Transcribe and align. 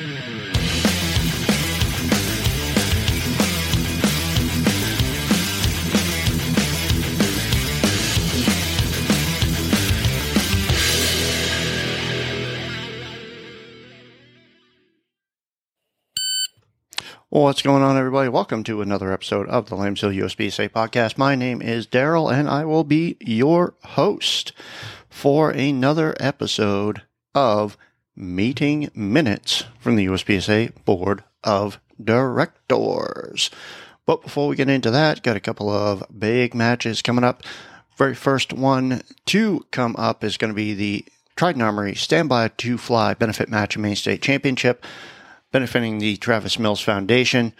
What's 0.00 0.08
going 17.60 17.82
on, 17.82 17.98
everybody? 17.98 18.30
Welcome 18.30 18.64
to 18.64 18.80
another 18.80 19.12
episode 19.12 19.50
of 19.50 19.68
the 19.68 19.74
Lambs 19.74 20.00
Hill 20.00 20.12
USPSA 20.12 20.70
podcast. 20.70 21.18
My 21.18 21.34
name 21.34 21.60
is 21.60 21.86
Daryl, 21.86 22.32
and 22.32 22.48
I 22.48 22.64
will 22.64 22.84
be 22.84 23.18
your 23.20 23.74
host 23.84 24.54
for 25.10 25.50
another 25.50 26.16
episode 26.18 27.02
of 27.34 27.76
Meeting 28.16 28.90
Minutes 28.94 29.64
from 29.78 29.96
the 29.96 30.06
USPSA 30.06 30.84
Board 30.84 31.24
of 31.44 31.80
Directors. 32.02 33.50
But 34.06 34.22
before 34.22 34.48
we 34.48 34.56
get 34.56 34.68
into 34.68 34.90
that, 34.90 35.22
got 35.22 35.36
a 35.36 35.40
couple 35.40 35.70
of 35.70 36.04
big 36.16 36.54
matches 36.54 37.02
coming 37.02 37.24
up. 37.24 37.42
Very 37.96 38.14
first 38.14 38.52
one 38.52 39.02
to 39.26 39.66
come 39.70 39.94
up 39.96 40.24
is 40.24 40.36
going 40.36 40.50
to 40.50 40.54
be 40.54 40.74
the 40.74 41.04
Trident 41.36 41.62
Armory 41.62 41.94
Standby 41.94 42.48
to 42.58 42.78
Fly 42.78 43.14
Benefit 43.14 43.48
Match 43.48 43.76
Maine 43.78 43.96
State 43.96 44.22
Championship 44.22 44.84
benefiting 45.52 45.98
the 45.98 46.16
Travis 46.16 46.58
Mills 46.58 46.80
Foundation. 46.80 47.52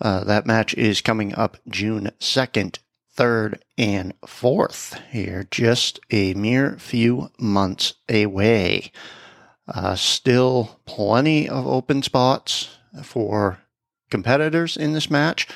Uh, 0.00 0.24
that 0.24 0.46
match 0.46 0.74
is 0.74 1.00
coming 1.00 1.34
up 1.34 1.56
June 1.68 2.10
2nd, 2.20 2.78
3rd, 3.16 3.60
and 3.78 4.18
4th 4.22 5.00
here, 5.10 5.46
just 5.50 6.00
a 6.10 6.34
mere 6.34 6.76
few 6.78 7.30
months 7.38 7.94
away. 8.08 8.92
Uh, 9.68 9.94
still 9.96 10.80
plenty 10.84 11.48
of 11.48 11.66
open 11.66 12.02
spots 12.02 12.78
for 13.02 13.58
competitors 14.10 14.76
in 14.76 14.92
this 14.92 15.10
match, 15.10 15.48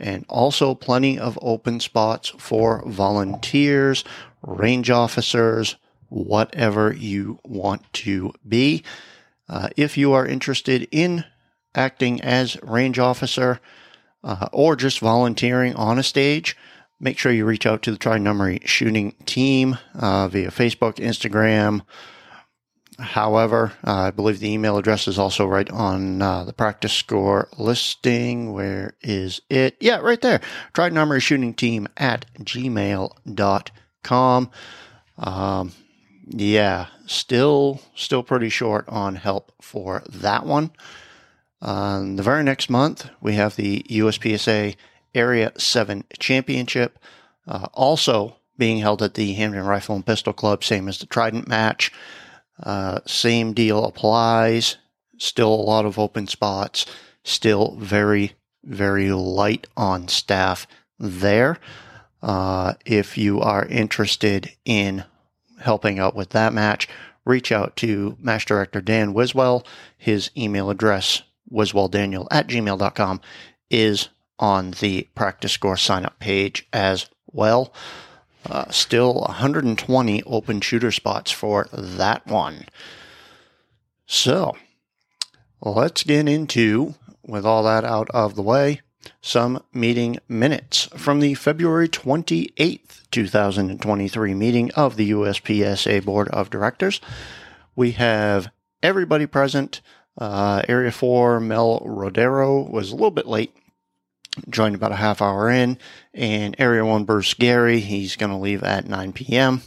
and 0.00 0.24
also 0.28 0.74
plenty 0.74 1.18
of 1.18 1.38
open 1.42 1.80
spots 1.80 2.30
for 2.38 2.82
volunteers, 2.86 4.04
range 4.42 4.90
officers, 4.90 5.76
whatever 6.08 6.92
you 6.92 7.38
want 7.44 7.92
to 7.92 8.32
be. 8.46 8.82
Uh, 9.48 9.68
if 9.76 9.96
you 9.96 10.12
are 10.12 10.26
interested 10.26 10.88
in 10.90 11.24
acting 11.74 12.20
as 12.20 12.60
range 12.62 12.98
officer 12.98 13.60
uh, 14.24 14.48
or 14.52 14.76
just 14.76 15.00
volunteering 15.00 15.74
on 15.74 15.98
a 15.98 16.02
stage, 16.02 16.56
make 17.00 17.18
sure 17.18 17.32
you 17.32 17.44
reach 17.44 17.66
out 17.66 17.82
to 17.82 17.94
the 17.94 18.08
Armory 18.08 18.60
shooting 18.64 19.12
team 19.26 19.78
uh, 19.94 20.28
via 20.28 20.50
Facebook, 20.50 20.96
Instagram. 20.96 21.82
However, 22.98 23.72
uh, 23.86 23.92
I 23.92 24.10
believe 24.10 24.40
the 24.40 24.50
email 24.50 24.76
address 24.76 25.06
is 25.06 25.18
also 25.18 25.46
right 25.46 25.70
on 25.70 26.20
uh, 26.20 26.42
the 26.44 26.52
practice 26.52 26.92
score 26.92 27.48
listing. 27.56 28.52
Where 28.52 28.94
is 29.00 29.40
it? 29.48 29.76
Yeah, 29.80 29.98
right 29.98 30.20
there. 30.20 30.40
Trident 30.74 30.98
Armory 30.98 31.20
shooting 31.20 31.54
team 31.54 31.86
at 31.96 32.26
gmail.com. 32.40 33.70
Um, 35.16 35.72
yeah, 36.26 36.86
still 37.06 37.80
still 37.94 38.22
pretty 38.24 38.48
short 38.48 38.88
on 38.88 39.14
help 39.14 39.52
for 39.62 40.02
that 40.08 40.44
one. 40.44 40.72
Uh, 41.62 42.00
the 42.00 42.22
very 42.22 42.42
next 42.42 42.68
month, 42.68 43.08
we 43.20 43.34
have 43.34 43.56
the 43.56 43.84
USPSA 43.90 44.76
Area 45.14 45.52
7 45.56 46.04
Championship, 46.18 46.98
uh, 47.46 47.66
also 47.74 48.36
being 48.56 48.78
held 48.78 49.02
at 49.02 49.14
the 49.14 49.32
Hampton 49.34 49.64
Rifle 49.64 49.96
and 49.96 50.06
Pistol 50.06 50.32
Club, 50.32 50.62
same 50.62 50.88
as 50.88 50.98
the 50.98 51.06
Trident 51.06 51.48
match. 51.48 51.92
Uh, 52.62 53.00
same 53.06 53.52
deal 53.52 53.84
applies. 53.84 54.76
Still 55.18 55.52
a 55.52 55.56
lot 55.56 55.84
of 55.84 55.98
open 55.98 56.26
spots. 56.26 56.86
Still 57.24 57.76
very, 57.78 58.32
very 58.64 59.10
light 59.10 59.66
on 59.76 60.08
staff 60.08 60.66
there. 60.98 61.58
Uh, 62.22 62.74
if 62.84 63.16
you 63.16 63.40
are 63.40 63.64
interested 63.66 64.52
in 64.64 65.04
helping 65.60 65.98
out 65.98 66.14
with 66.14 66.30
that 66.30 66.52
match, 66.52 66.88
reach 67.24 67.52
out 67.52 67.76
to 67.76 68.16
match 68.20 68.46
director 68.46 68.80
Dan 68.80 69.12
Wiswell. 69.12 69.64
His 69.96 70.30
email 70.36 70.70
address, 70.70 71.22
wiswelldaniel 71.52 72.26
at 72.30 72.48
gmail.com, 72.48 73.20
is 73.70 74.08
on 74.38 74.72
the 74.72 75.08
practice 75.14 75.52
score 75.52 75.76
sign 75.76 76.04
up 76.04 76.18
page 76.18 76.66
as 76.72 77.08
well. 77.32 77.72
Uh, 78.46 78.70
still 78.70 79.20
120 79.22 80.22
open 80.24 80.60
shooter 80.60 80.90
spots 80.90 81.30
for 81.30 81.68
that 81.72 82.26
one. 82.26 82.66
So 84.06 84.56
let's 85.60 86.02
get 86.04 86.28
into, 86.28 86.94
with 87.26 87.44
all 87.44 87.62
that 87.64 87.84
out 87.84 88.08
of 88.10 88.36
the 88.36 88.42
way, 88.42 88.80
some 89.20 89.62
meeting 89.72 90.18
minutes 90.28 90.88
from 90.96 91.20
the 91.20 91.34
February 91.34 91.88
28th, 91.88 93.08
2023 93.10 94.34
meeting 94.34 94.70
of 94.72 94.96
the 94.96 95.10
USPSA 95.10 96.04
Board 96.04 96.28
of 96.28 96.50
Directors. 96.50 97.00
We 97.76 97.92
have 97.92 98.50
everybody 98.82 99.26
present. 99.26 99.80
Uh, 100.16 100.62
Area 100.68 100.90
4, 100.90 101.40
Mel 101.40 101.80
Rodero 101.80 102.68
was 102.68 102.90
a 102.90 102.94
little 102.94 103.10
bit 103.10 103.26
late, 103.26 103.54
joined 104.48 104.74
about 104.74 104.92
a 104.92 104.96
half 104.96 105.22
hour 105.22 105.50
in. 105.50 105.78
And 106.14 106.54
Area 106.58 106.84
1, 106.84 107.04
Bruce 107.04 107.34
Gary, 107.34 107.80
he's 107.80 108.16
going 108.16 108.30
to 108.30 108.36
leave 108.36 108.62
at 108.62 108.88
9 108.88 109.12
p.m. 109.12 109.62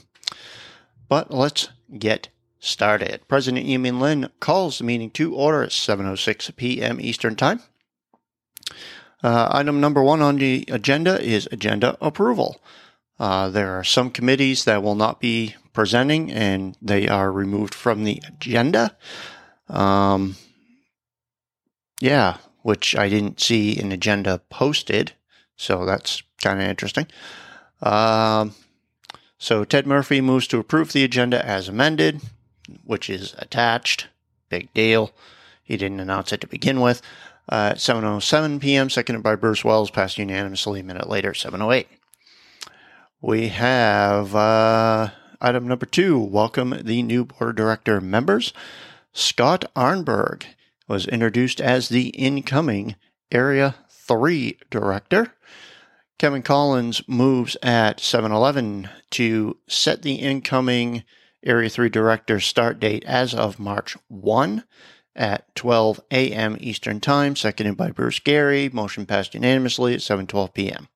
But 1.08 1.32
let's 1.32 1.70
get 1.98 2.30
started. 2.60 3.22
President 3.28 3.66
Yi 3.66 3.78
Min 3.78 4.00
Lin 4.00 4.30
calls 4.40 4.78
the 4.78 4.84
meeting 4.84 5.10
to 5.12 5.36
order 5.36 5.64
at 5.64 5.70
7.06 5.70 6.56
p.m. 6.56 7.02
Eastern 7.02 7.36
Time. 7.36 7.62
Uh, 9.24 9.50
item 9.52 9.80
number 9.80 10.02
one 10.02 10.22
on 10.22 10.38
the 10.38 10.66
agenda 10.70 11.22
is 11.22 11.48
agenda 11.52 11.98
approval. 12.02 12.62
Uh, 13.20 13.50
there 13.50 13.78
are 13.78 13.84
some 13.84 14.10
committees 14.10 14.66
that 14.66 14.82
will 14.82 14.96
not 14.96 15.20
be 15.20 15.56
presenting 15.74 16.32
and 16.32 16.76
they 16.82 17.08
are 17.08 17.32
removed 17.32 17.76
from 17.76 18.04
the 18.04 18.22
agenda. 18.28 18.98
Um, 19.70 20.38
yeah, 22.00 22.38
which 22.62 22.96
I 22.96 23.10
didn't 23.10 23.40
see 23.40 23.78
an 23.80 23.92
agenda 23.92 24.42
posted. 24.50 25.14
So 25.56 25.86
that's 25.86 26.24
kind 26.42 26.62
of 26.62 26.68
interesting. 26.68 27.08
Um, 27.82 28.56
so 29.38 29.64
Ted 29.64 29.88
Murphy 29.88 30.22
moves 30.22 30.48
to 30.48 30.60
approve 30.60 30.94
the 30.94 31.04
agenda 31.04 31.44
as 31.46 31.68
amended, 31.68 32.22
which 32.84 33.10
is 33.10 33.36
attached. 33.40 34.08
Big 34.50 34.74
deal. 34.74 35.12
He 35.64 35.78
didn't 35.78 36.00
announce 36.00 36.32
it 36.32 36.42
to 36.42 36.48
begin 36.48 36.82
with 36.82 37.02
uh, 37.50 37.74
7.07 37.74 38.62
p.m., 38.62 38.90
seconded 38.90 39.24
by 39.24 39.36
Bruce 39.36 39.64
Wells, 39.64 39.90
passed 39.90 40.18
unanimously 40.18 40.80
a 40.80 40.84
minute 40.84 41.10
later, 41.10 41.32
7.08. 41.32 41.86
We 43.22 43.50
have 43.50 44.36
uh, 44.36 45.10
item 45.40 45.68
number 45.68 45.86
two, 45.86 46.20
welcome 46.20 46.76
the 46.82 47.04
new 47.04 47.26
board 47.26 47.56
director 47.56 48.00
members. 48.00 48.54
Scott 49.14 49.66
Arnberg 49.76 50.44
was 50.92 51.08
introduced 51.08 51.62
as 51.62 51.88
the 51.88 52.10
incoming 52.10 52.98
Area 53.32 53.76
3 53.90 54.58
director. 54.70 55.34
Kevin 56.20 56.42
Collins 56.42 57.02
moves 57.08 57.56
at 57.64 58.02
7:11 58.02 58.90
to 59.12 59.58
set 59.70 60.02
the 60.02 60.16
incoming 60.16 61.06
Area 61.46 61.70
3 61.70 61.88
director 61.88 62.42
start 62.42 62.78
date 62.82 63.06
as 63.06 63.34
of 63.34 63.58
March 63.58 63.96
1 64.10 64.66
at 65.16 65.56
12 65.56 66.02
a.m. 66.12 66.58
Eastern 66.60 67.00
Time, 67.00 67.38
seconded 67.38 67.78
by 67.78 67.90
Bruce 67.92 68.20
Gary. 68.20 68.70
Motion 68.70 69.06
passed 69.06 69.34
unanimously 69.34 69.94
at 69.94 70.02
7:12 70.02 70.54
p.m. 70.54 70.90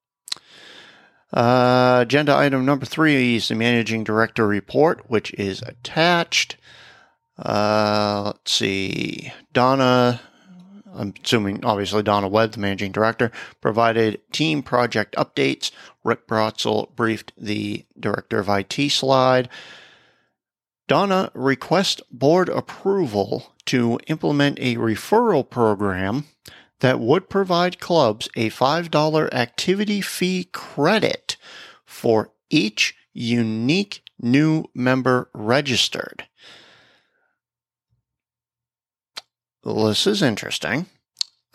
Uh, 1.31 1.99
agenda 2.01 2.35
item 2.35 2.65
number 2.65 2.85
three 2.85 3.37
is 3.37 3.47
the 3.47 3.55
managing 3.55 4.03
director 4.03 4.45
report, 4.45 5.09
which 5.09 5.33
is 5.35 5.61
attached. 5.61 6.57
Uh, 7.37 8.23
let's 8.25 8.51
see, 8.51 9.31
Donna. 9.53 10.21
I'm 10.93 11.13
assuming, 11.23 11.65
obviously, 11.65 12.03
Donna 12.03 12.29
Webb, 12.29 12.53
the 12.53 12.59
managing 12.59 12.93
director, 12.93 13.31
provided 13.59 14.21
team 14.31 14.63
project 14.63 15.15
updates. 15.17 15.71
Rick 16.05 16.25
Brotzel 16.27 16.95
briefed 16.95 17.33
the 17.37 17.85
director 17.99 18.39
of 18.39 18.47
IT 18.47 18.91
slide. 18.91 19.49
Donna 20.87 21.31
requests 21.33 22.01
board 22.11 22.47
approval 22.47 23.53
to 23.65 23.99
implement 24.07 24.59
a 24.59 24.75
referral 24.75 25.49
program 25.49 26.25
that 26.79 26.99
would 26.99 27.29
provide 27.29 27.79
clubs 27.79 28.29
a 28.35 28.49
$5 28.49 29.33
activity 29.33 30.01
fee 30.01 30.47
credit 30.53 31.35
for 31.83 32.31
each 32.49 32.95
unique 33.13 34.03
new 34.19 34.65
member 34.75 35.29
registered. 35.33 36.25
This 39.65 40.05
is 40.05 40.21
interesting. 40.21 40.85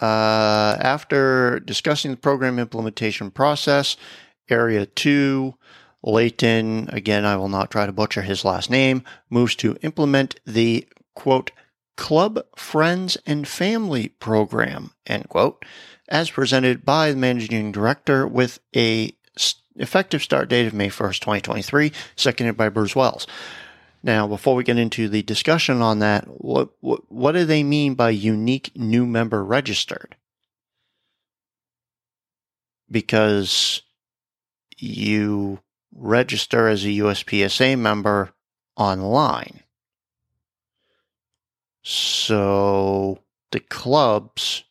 Uh, 0.00 0.76
after 0.80 1.60
discussing 1.60 2.10
the 2.10 2.16
program 2.16 2.58
implementation 2.58 3.30
process, 3.30 3.96
Area 4.48 4.86
2 4.86 5.54
Leighton, 6.02 6.88
again, 6.90 7.24
I 7.24 7.36
will 7.36 7.48
not 7.48 7.70
try 7.70 7.86
to 7.86 7.92
butcher 7.92 8.22
his 8.22 8.44
last 8.44 8.68
name, 8.68 9.04
moves 9.28 9.54
to 9.56 9.76
implement 9.82 10.40
the 10.44 10.88
quote 11.14 11.52
Club 11.96 12.40
Friends 12.56 13.16
and 13.26 13.46
Family 13.46 14.08
Program, 14.08 14.92
end 15.06 15.28
quote, 15.28 15.64
as 16.08 16.30
presented 16.30 16.84
by 16.84 17.12
the 17.12 17.18
managing 17.18 17.70
director 17.70 18.26
with 18.26 18.58
a 18.74 19.12
effective 19.76 20.22
start 20.22 20.48
date 20.48 20.66
of 20.66 20.74
May 20.74 20.88
1st, 20.88 21.20
2023, 21.20 21.92
seconded 22.16 22.56
by 22.56 22.70
Bruce 22.70 22.96
Wells. 22.96 23.26
Now, 24.02 24.26
before 24.26 24.54
we 24.54 24.64
get 24.64 24.78
into 24.78 25.08
the 25.08 25.22
discussion 25.22 25.82
on 25.82 25.98
that, 25.98 26.24
what, 26.24 26.70
what, 26.80 27.10
what 27.12 27.32
do 27.32 27.44
they 27.44 27.62
mean 27.62 27.94
by 27.94 28.10
unique 28.10 28.72
new 28.74 29.06
member 29.06 29.44
registered? 29.44 30.16
Because 32.90 33.82
you 34.78 35.60
register 35.94 36.68
as 36.68 36.84
a 36.84 36.88
USPSA 36.88 37.78
member 37.78 38.32
online. 38.76 39.60
So 41.82 43.22
the 43.52 43.60
clubs, 43.60 44.64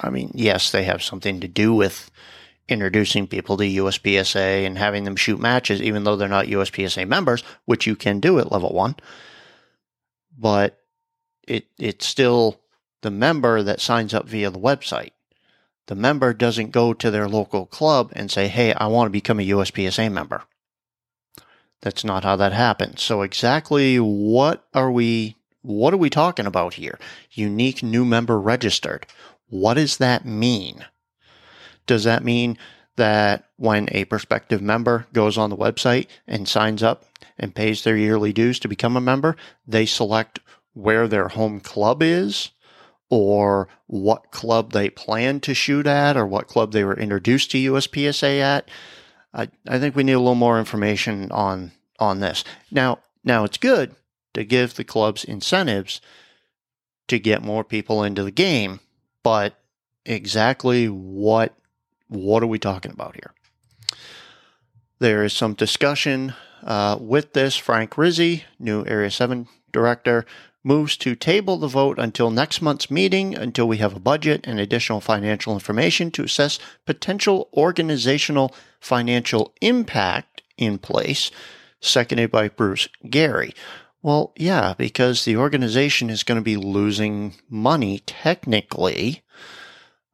I 0.00 0.10
mean, 0.10 0.32
yes, 0.34 0.70
they 0.70 0.84
have 0.84 1.02
something 1.02 1.40
to 1.40 1.48
do 1.48 1.72
with 1.72 2.10
introducing 2.68 3.26
people 3.26 3.56
to 3.56 3.64
USPSA 3.64 4.66
and 4.66 4.76
having 4.78 5.04
them 5.04 5.16
shoot 5.16 5.38
matches, 5.38 5.80
even 5.80 6.04
though 6.04 6.16
they're 6.16 6.28
not 6.28 6.46
USPSA 6.46 7.06
members, 7.06 7.42
which 7.64 7.86
you 7.86 7.96
can 7.96 8.20
do 8.20 8.38
at 8.38 8.50
level 8.50 8.72
one. 8.72 8.96
But 10.36 10.78
it 11.46 11.66
it's 11.78 12.06
still 12.06 12.60
the 13.02 13.10
member 13.10 13.62
that 13.62 13.80
signs 13.80 14.12
up 14.12 14.28
via 14.28 14.50
the 14.50 14.58
website. 14.58 15.12
The 15.86 15.94
member 15.94 16.34
doesn't 16.34 16.72
go 16.72 16.92
to 16.92 17.10
their 17.10 17.28
local 17.28 17.66
club 17.66 18.12
and 18.14 18.30
say, 18.30 18.48
"Hey, 18.48 18.72
I 18.72 18.86
want 18.88 19.06
to 19.06 19.10
become 19.10 19.38
a 19.38 19.44
USPSA 19.44 20.10
member." 20.10 20.42
That's 21.82 22.04
not 22.04 22.24
how 22.24 22.36
that 22.36 22.52
happens. 22.52 23.02
So 23.02 23.22
exactly 23.22 23.98
what 23.98 24.66
are 24.74 24.90
we 24.90 25.36
what 25.62 25.92
are 25.94 25.98
we 25.98 26.10
talking 26.10 26.46
about 26.46 26.74
here? 26.74 26.98
Unique 27.32 27.82
new 27.82 28.04
member 28.04 28.40
registered. 28.40 29.06
What 29.48 29.74
does 29.74 29.98
that 29.98 30.24
mean? 30.24 30.84
Does 31.86 32.04
that 32.04 32.24
mean 32.24 32.58
that 32.96 33.44
when 33.56 33.88
a 33.92 34.04
prospective 34.06 34.62
member 34.62 35.06
goes 35.12 35.38
on 35.38 35.50
the 35.50 35.56
website 35.56 36.06
and 36.26 36.48
signs 36.48 36.82
up 36.82 37.04
and 37.38 37.54
pays 37.54 37.84
their 37.84 37.96
yearly 37.96 38.32
dues 38.32 38.58
to 38.60 38.68
become 38.68 38.96
a 38.96 39.00
member, 39.00 39.36
they 39.66 39.86
select 39.86 40.40
where 40.72 41.06
their 41.06 41.28
home 41.28 41.60
club 41.60 42.02
is 42.02 42.50
or 43.08 43.68
what 43.86 44.30
club 44.30 44.72
they 44.72 44.90
plan 44.90 45.40
to 45.40 45.54
shoot 45.54 45.86
at 45.86 46.16
or 46.16 46.26
what 46.26 46.48
club 46.48 46.72
they 46.72 46.84
were 46.84 46.98
introduced 46.98 47.50
to 47.50 47.72
USPSA 47.72 48.40
at? 48.40 48.68
I, 49.32 49.48
I 49.68 49.78
think 49.78 49.94
we 49.94 50.02
need 50.02 50.14
a 50.14 50.18
little 50.18 50.34
more 50.34 50.58
information 50.58 51.30
on 51.30 51.72
on 51.98 52.20
this. 52.20 52.44
Now, 52.70 52.98
now 53.24 53.44
it's 53.44 53.56
good 53.56 53.94
to 54.34 54.44
give 54.44 54.74
the 54.74 54.84
clubs 54.84 55.24
incentives 55.24 56.00
to 57.08 57.18
get 57.18 57.42
more 57.42 57.64
people 57.64 58.02
into 58.02 58.22
the 58.22 58.30
game, 58.30 58.80
but 59.22 59.58
exactly 60.04 60.88
what 60.88 61.54
what 62.08 62.42
are 62.42 62.48
we 62.48 62.58
talking 62.58 62.92
about 62.92 63.14
here? 63.14 63.32
There 64.98 65.24
is 65.24 65.32
some 65.32 65.54
discussion 65.54 66.34
uh, 66.62 66.98
with 67.00 67.32
this. 67.32 67.56
Frank 67.56 67.98
Rizzi, 67.98 68.44
new 68.58 68.84
Area 68.86 69.10
7 69.10 69.46
director, 69.72 70.24
moves 70.64 70.96
to 70.96 71.14
table 71.14 71.58
the 71.58 71.68
vote 71.68 71.98
until 71.98 72.30
next 72.30 72.60
month's 72.60 72.90
meeting 72.90 73.36
until 73.36 73.68
we 73.68 73.76
have 73.76 73.94
a 73.94 74.00
budget 74.00 74.40
and 74.44 74.58
additional 74.58 75.00
financial 75.00 75.54
information 75.54 76.10
to 76.10 76.24
assess 76.24 76.58
potential 76.84 77.48
organizational 77.54 78.52
financial 78.80 79.54
impact 79.60 80.42
in 80.56 80.78
place, 80.78 81.30
seconded 81.80 82.32
by 82.32 82.48
Bruce 82.48 82.88
Gary. 83.08 83.52
Well, 84.02 84.32
yeah, 84.36 84.74
because 84.76 85.24
the 85.24 85.36
organization 85.36 86.10
is 86.10 86.22
going 86.22 86.36
to 86.36 86.44
be 86.44 86.56
losing 86.56 87.34
money 87.48 88.00
technically. 88.00 89.22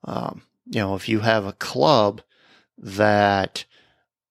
Um, 0.05 0.43
you 0.67 0.81
know, 0.81 0.95
if 0.95 1.09
you 1.09 1.21
have 1.21 1.45
a 1.45 1.53
club 1.53 2.23
that 2.79 3.65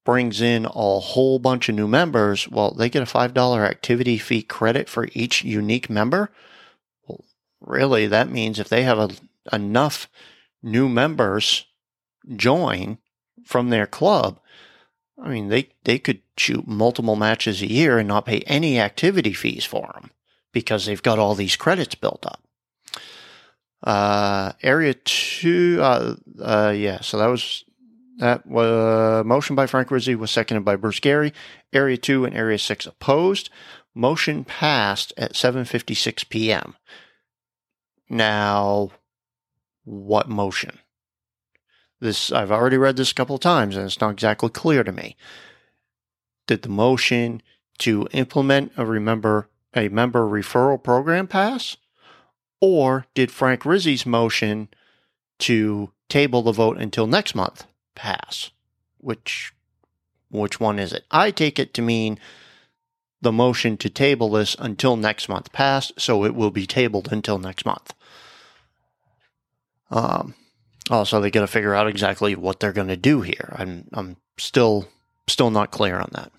brings 0.04 0.42
in 0.42 0.66
a 0.66 1.00
whole 1.00 1.40
bunch 1.40 1.70
of 1.70 1.76
new 1.76 1.88
members, 1.88 2.48
well, 2.50 2.72
they 2.72 2.90
get 2.90 3.04
a 3.04 3.06
$5 3.06 3.66
activity 3.66 4.18
fee 4.18 4.42
credit 4.42 4.90
for 4.90 5.08
each 5.14 5.44
unique 5.44 5.90
member. 5.90 6.32
Well, 7.08 7.24
really, 7.60 8.08
that 8.08 8.30
means 8.30 8.60
if 8.60 8.70
they 8.70 8.84
have 8.84 8.98
a, 8.98 9.10
enough 9.54 10.10
new 10.64 10.90
members 10.90 11.66
join 12.36 12.98
from 13.46 13.70
their 13.70 13.88
club, 13.88 14.40
I 15.22 15.30
mean, 15.30 15.50
they, 15.50 15.70
they 15.84 16.00
could 16.00 16.22
shoot 16.36 16.68
multiple 16.68 17.16
matches 17.16 17.62
a 17.62 17.70
year 17.70 18.00
and 18.00 18.08
not 18.08 18.26
pay 18.26 18.40
any 18.42 18.80
activity 18.80 19.34
fees 19.34 19.66
for 19.66 19.92
them 19.94 20.10
because 20.52 20.86
they've 20.86 21.02
got 21.02 21.20
all 21.20 21.36
these 21.36 21.56
credits 21.56 21.94
built 21.94 22.26
up. 22.26 22.42
Uh, 23.84 24.52
area 24.62 24.94
two, 24.94 25.80
uh, 25.82 26.16
uh, 26.40 26.74
yeah, 26.76 27.02
so 27.02 27.18
that 27.18 27.28
was 27.28 27.66
that 28.20 28.46
was 28.46 29.26
motion 29.26 29.56
by 29.56 29.66
Frank 29.66 29.90
Rizzi 29.90 30.14
was 30.14 30.30
seconded 30.30 30.64
by 30.64 30.76
Bruce 30.76 31.00
Gary. 31.00 31.34
Area 31.74 31.98
two 31.98 32.24
and 32.26 32.36
area 32.36 32.60
six 32.60 32.86
opposed. 32.86 33.50
Motion 33.96 34.46
passed 34.46 35.12
at 35.18 35.34
7:56 35.34 36.30
p.m. 36.30 36.76
Now, 38.10 38.92
what 39.84 40.30
motion? 40.30 40.80
This 42.00 42.32
I've 42.32 42.52
already 42.52 42.78
read 42.78 42.98
this 42.98 43.12
a 43.12 43.16
couple 43.16 43.36
of 43.36 43.42
times, 43.42 43.76
and 43.76 43.86
it's 43.86 44.00
not 44.00 44.12
exactly 44.12 44.50
clear 44.50 44.84
to 44.84 44.92
me. 44.92 45.16
Did 46.48 46.62
the 46.62 46.70
motion 46.70 47.42
to 47.80 48.08
implement 48.12 48.74
a 48.78 48.86
remember 48.86 49.50
a 49.76 49.90
member 49.90 50.28
referral 50.28 50.82
program 50.82 51.28
pass? 51.28 51.78
Or 52.62 53.08
did 53.16 53.32
Frank 53.32 53.66
Rizzi's 53.66 54.06
motion 54.06 54.70
to 55.40 55.92
table 56.08 56.44
the 56.44 56.52
vote 56.52 56.78
until 56.78 57.08
next 57.08 57.34
month 57.34 57.66
pass? 57.96 58.52
Which 59.00 59.54
which 60.30 60.60
one 60.60 60.80
is 60.80 60.94
it? 60.94 61.04
I 61.12 61.32
take 61.32 61.60
it 61.60 61.74
to 61.74 61.82
mean 61.82 62.18
the 63.22 63.32
motion 63.32 63.78
to 63.78 63.90
table 63.90 64.30
this 64.30 64.56
until 64.58 64.96
next 64.96 65.28
month 65.28 65.52
passed, 65.52 65.94
so 66.00 66.24
it 66.24 66.34
will 66.34 66.52
be 66.52 66.66
tabled 66.66 67.12
until 67.12 67.38
next 67.38 67.66
month. 67.66 67.94
Um, 69.90 70.36
also, 70.90 71.20
they 71.20 71.30
got 71.30 71.42
to 71.42 71.48
figure 71.48 71.76
out 71.76 71.88
exactly 71.88 72.36
what 72.36 72.60
they're 72.60 72.72
going 72.72 72.88
to 72.88 72.98
do 72.98 73.22
here. 73.22 73.54
I'm 73.58 73.88
I'm 73.94 74.18
still 74.38 74.88
still 75.28 75.52
not 75.52 75.72
clear 75.72 76.00
on 76.00 76.10
that. 76.14 76.32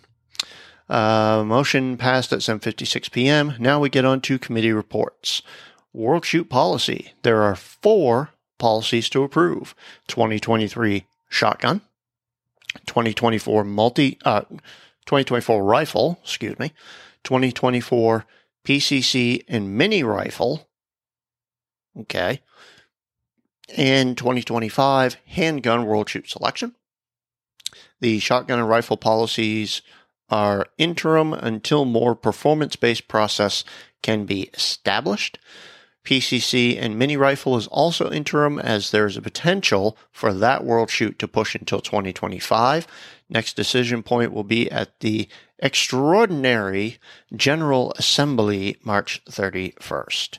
Uh, 0.88 1.44
motion 1.44 1.96
passed 1.96 2.32
at 2.32 2.40
7:56 2.40 3.10
p.m. 3.10 3.54
Now 3.58 3.80
we 3.80 3.88
get 3.88 4.04
on 4.04 4.20
to 4.22 4.38
committee 4.38 4.72
reports. 4.72 5.42
World 5.92 6.24
Shoot 6.24 6.48
Policy. 6.48 7.12
There 7.22 7.42
are 7.42 7.54
four 7.54 8.30
policies 8.58 9.08
to 9.10 9.22
approve 9.22 9.74
2023 10.08 11.06
shotgun, 11.28 11.80
2024 12.86 13.64
multi, 13.64 14.18
uh, 14.24 14.42
2024 15.06 15.64
rifle, 15.64 16.18
excuse 16.22 16.58
me, 16.58 16.72
2024 17.24 18.24
PCC 18.64 19.44
and 19.48 19.76
mini 19.76 20.02
rifle. 20.02 20.68
Okay. 21.98 22.40
And 23.76 24.16
2025 24.16 25.16
handgun 25.26 25.84
world 25.84 26.08
shoot 26.08 26.28
selection. 26.28 26.74
The 28.00 28.18
shotgun 28.18 28.58
and 28.58 28.68
rifle 28.68 28.96
policies 28.96 29.82
are 30.28 30.66
interim 30.78 31.32
until 31.32 31.84
more 31.84 32.14
performance 32.14 32.76
based 32.76 33.08
process 33.08 33.64
can 34.02 34.24
be 34.24 34.50
established. 34.54 35.38
PCC 36.04 36.76
and 36.80 36.98
mini 36.98 37.16
rifle 37.16 37.56
is 37.56 37.66
also 37.68 38.10
interim 38.10 38.58
as 38.58 38.90
there's 38.90 39.16
a 39.16 39.22
potential 39.22 39.96
for 40.10 40.32
that 40.34 40.64
world 40.64 40.90
shoot 40.90 41.18
to 41.18 41.28
push 41.28 41.54
until 41.54 41.80
2025. 41.80 42.86
Next 43.28 43.54
decision 43.54 44.02
point 44.02 44.32
will 44.32 44.44
be 44.44 44.70
at 44.70 45.00
the 45.00 45.28
extraordinary 45.60 46.98
General 47.34 47.92
Assembly 47.96 48.76
March 48.82 49.22
31st. 49.26 50.38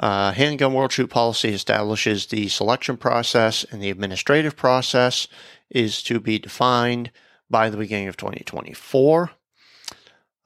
Uh, 0.00 0.32
handgun 0.32 0.74
world 0.74 0.90
shoot 0.90 1.08
policy 1.08 1.50
establishes 1.50 2.26
the 2.26 2.48
selection 2.48 2.96
process 2.96 3.64
and 3.70 3.80
the 3.80 3.90
administrative 3.90 4.56
process 4.56 5.28
is 5.70 6.02
to 6.02 6.18
be 6.18 6.38
defined 6.38 7.10
by 7.48 7.70
the 7.70 7.76
beginning 7.76 8.08
of 8.08 8.16
2024. 8.16 9.30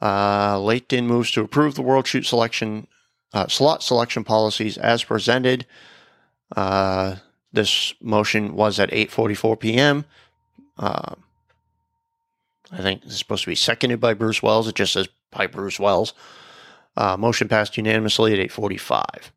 Uh, 0.02 0.60
Layton 0.60 1.06
moves 1.06 1.30
to 1.30 1.40
approve 1.40 1.74
the 1.74 1.82
world 1.82 2.06
shoot 2.06 2.26
selection 2.26 2.86
uh, 3.32 3.46
slot 3.48 3.82
selection 3.82 4.24
policies 4.24 4.78
as 4.78 5.04
presented. 5.04 5.66
Uh, 6.56 7.16
this 7.52 7.94
motion 8.00 8.54
was 8.54 8.78
at 8.78 8.90
8:44 8.90 9.58
p.m. 9.58 10.04
Uh, 10.78 11.14
I 12.70 12.78
think 12.78 13.04
it's 13.04 13.18
supposed 13.18 13.44
to 13.44 13.50
be 13.50 13.54
seconded 13.54 14.00
by 14.00 14.14
Bruce 14.14 14.42
Wells. 14.42 14.68
It 14.68 14.74
just 14.74 14.92
says 14.92 15.08
by 15.30 15.46
Bruce 15.46 15.80
Wells. 15.80 16.14
Uh, 16.96 17.16
motion 17.16 17.48
passed 17.48 17.76
unanimously 17.76 18.32
at 18.32 18.50
8:45. 18.50 19.30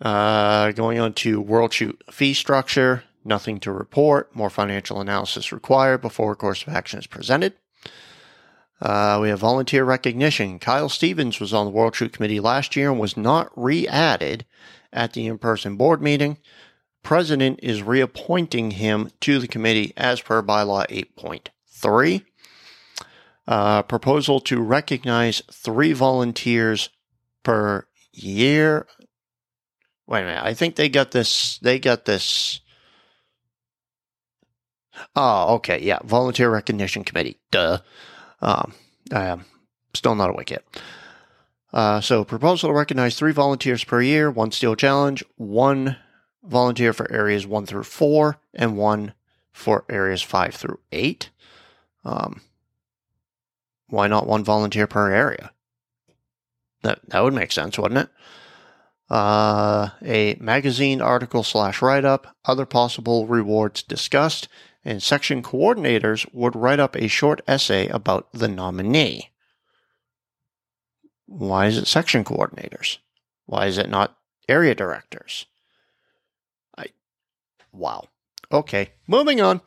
Uh, 0.00 0.72
going 0.72 0.98
on 0.98 1.12
to 1.14 1.40
World 1.40 1.72
Shoot 1.72 2.02
fee 2.10 2.34
structure. 2.34 3.04
Nothing 3.24 3.60
to 3.60 3.70
report. 3.70 4.34
More 4.34 4.50
financial 4.50 5.00
analysis 5.00 5.52
required 5.52 6.00
before 6.00 6.32
a 6.32 6.36
course 6.36 6.62
of 6.66 6.72
action 6.74 6.98
is 6.98 7.06
presented. 7.06 7.54
Uh, 8.82 9.20
we 9.22 9.28
have 9.28 9.38
volunteer 9.38 9.84
recognition. 9.84 10.58
Kyle 10.58 10.88
Stevens 10.88 11.38
was 11.38 11.54
on 11.54 11.66
the 11.66 11.70
World 11.70 11.94
Shoot 11.94 12.12
Committee 12.12 12.40
last 12.40 12.74
year 12.74 12.90
and 12.90 12.98
was 12.98 13.16
not 13.16 13.52
re 13.54 13.86
added 13.86 14.44
at 14.92 15.12
the 15.12 15.28
in 15.28 15.38
person 15.38 15.76
board 15.76 16.02
meeting. 16.02 16.36
President 17.04 17.60
is 17.62 17.80
reappointing 17.80 18.72
him 18.72 19.10
to 19.20 19.38
the 19.38 19.46
committee 19.46 19.92
as 19.96 20.20
per 20.20 20.42
bylaw 20.42 20.84
8.3. 20.88 22.24
Uh, 23.46 23.82
proposal 23.82 24.40
to 24.40 24.60
recognize 24.60 25.42
three 25.52 25.92
volunteers 25.92 26.88
per 27.44 27.86
year. 28.12 28.88
Wait 30.08 30.22
a 30.22 30.24
minute. 30.24 30.44
I 30.44 30.54
think 30.54 30.74
they 30.74 30.88
got 30.88 31.12
this. 31.12 31.58
They 31.58 31.78
got 31.78 32.04
this. 32.04 32.60
Oh, 35.14 35.54
okay. 35.54 35.80
Yeah. 35.80 36.00
Volunteer 36.02 36.50
Recognition 36.50 37.04
Committee. 37.04 37.38
Duh. 37.52 37.78
Um, 38.42 38.74
I 39.12 39.26
am 39.26 39.44
still 39.94 40.14
not 40.14 40.30
awake 40.30 40.50
yet. 40.50 40.64
Uh, 41.72 42.00
so, 42.00 42.24
proposal 42.24 42.68
to 42.68 42.74
recognize 42.74 43.16
three 43.16 43.32
volunteers 43.32 43.82
per 43.82 44.02
year, 44.02 44.30
one 44.30 44.52
steel 44.52 44.76
challenge, 44.76 45.24
one 45.36 45.96
volunteer 46.42 46.92
for 46.92 47.10
areas 47.10 47.46
one 47.46 47.64
through 47.64 47.84
four, 47.84 48.38
and 48.52 48.76
one 48.76 49.14
for 49.52 49.84
areas 49.88 50.20
five 50.20 50.54
through 50.54 50.80
eight. 50.90 51.30
Um, 52.04 52.42
why 53.88 54.08
not 54.08 54.26
one 54.26 54.44
volunteer 54.44 54.86
per 54.86 55.12
area? 55.12 55.52
That 56.82 57.00
that 57.08 57.20
would 57.20 57.34
make 57.34 57.52
sense, 57.52 57.78
wouldn't 57.78 58.00
it? 58.00 58.10
Uh, 59.08 59.90
a 60.02 60.36
magazine 60.40 61.00
article 61.00 61.42
slash 61.42 61.82
write 61.82 62.04
up, 62.04 62.34
other 62.44 62.66
possible 62.66 63.26
rewards 63.26 63.82
discussed, 63.82 64.48
and 64.84 65.02
section 65.02 65.42
coordinators 65.42 66.26
would 66.32 66.56
write 66.56 66.80
up 66.80 66.96
a 66.96 67.08
short 67.08 67.40
essay 67.46 67.88
about 67.88 68.32
the 68.32 68.48
nominee. 68.48 69.30
Why 71.26 71.66
is 71.66 71.78
it 71.78 71.86
section 71.86 72.24
coordinators? 72.24 72.98
Why 73.46 73.66
is 73.66 73.78
it 73.78 73.88
not 73.88 74.16
area 74.48 74.74
directors? 74.74 75.46
I 76.76 76.86
wow. 77.72 78.04
Okay, 78.50 78.90
moving 79.06 79.40
on. 79.40 79.60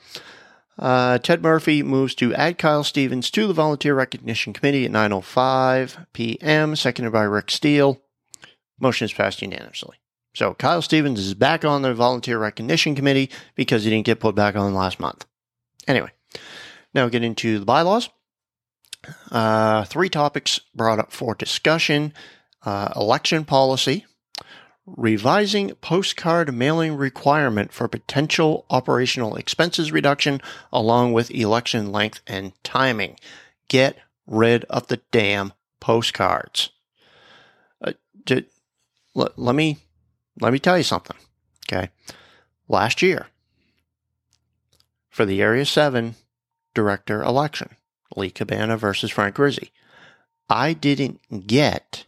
Uh, 0.78 1.18
Ted 1.18 1.42
Murphy 1.42 1.82
moves 1.82 2.14
to 2.16 2.34
add 2.36 2.58
Kyle 2.58 2.84
Stevens 2.84 3.32
to 3.32 3.48
the 3.48 3.54
Volunteer 3.54 3.96
Recognition 3.96 4.54
Committee 4.54 4.86
at 4.86 4.92
9:05 4.92 6.06
p.m. 6.14 6.76
Seconded 6.76 7.14
by 7.14 7.24
Rick 7.24 7.50
Steele. 7.50 8.02
Motion 8.80 9.06
is 9.06 9.14
passed 9.14 9.42
unanimously. 9.42 9.98
So 10.36 10.54
Kyle 10.54 10.82
Stevens 10.82 11.20
is 11.20 11.34
back 11.34 11.64
on 11.64 11.82
the 11.82 11.94
Volunteer 11.94 12.38
Recognition 12.38 12.94
Committee 12.94 13.32
because 13.56 13.86
he 13.86 13.90
didn't 13.90 14.06
get 14.06 14.20
put 14.20 14.36
back 14.36 14.58
on 14.58 14.74
last 14.74 15.00
month. 15.00 15.26
Anyway, 15.88 16.12
now 16.94 17.08
get 17.08 17.24
into 17.24 17.58
the 17.58 17.66
bylaws. 17.66 18.10
Uh, 19.32 19.86
three 19.86 20.10
topics 20.10 20.60
brought 20.76 21.00
up 21.00 21.14
for 21.14 21.36
discussion 21.36 22.14
uh, 22.66 22.92
election 22.98 23.46
policy, 23.46 24.06
revising 24.86 25.70
postcard 25.76 26.54
mailing 26.54 26.96
requirement 26.98 27.72
for 27.72 27.88
potential 27.88 28.66
operational 28.70 29.38
expenses 29.38 29.94
reduction, 29.94 30.42
along 30.74 31.14
with 31.14 31.32
election 31.32 31.94
length 31.94 32.22
and 32.28 32.52
timing. 32.62 33.18
Get 33.70 33.98
rid 34.28 34.66
of 34.66 34.88
the 34.88 35.00
damn 35.12 35.54
postcards. 35.80 36.72
Uh, 37.82 37.94
did, 38.26 38.48
let, 39.14 39.40
let 39.40 39.56
me 39.56 39.78
let 40.40 40.54
me 40.54 40.60
tell 40.60 40.78
you 40.78 40.84
something. 40.84 41.18
Okay. 41.68 41.90
Last 42.68 43.02
year, 43.02 43.28
for 45.10 45.26
the 45.26 45.42
Area 45.42 45.66
7 45.66 46.16
director 46.74 47.24
election, 47.24 47.70
Lee 48.16 48.32
Cabana 48.32 48.78
versus 48.78 49.12
Frank 49.12 49.38
Rizzi, 49.40 49.72
I 50.50 50.74
didn't 50.74 51.48
get 51.48 52.06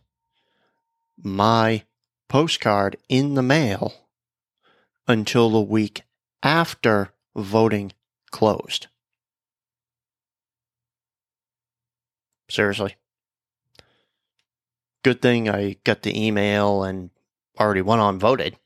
my 1.18 1.84
postcard 2.28 2.98
in 3.10 3.36
the 3.36 3.42
mail 3.42 3.94
until 5.08 5.50
the 5.50 5.62
week 5.62 6.04
after 6.44 7.14
voting 7.36 7.94
closed. 8.32 8.88
Seriously. 12.50 12.96
Good 15.04 15.22
thing 15.22 15.50
I 15.50 15.78
got 15.84 16.02
the 16.02 16.26
email 16.26 16.84
and 16.84 17.10
already 17.60 17.82
went 17.82 18.02
on 18.02 18.20
voted 18.20 18.58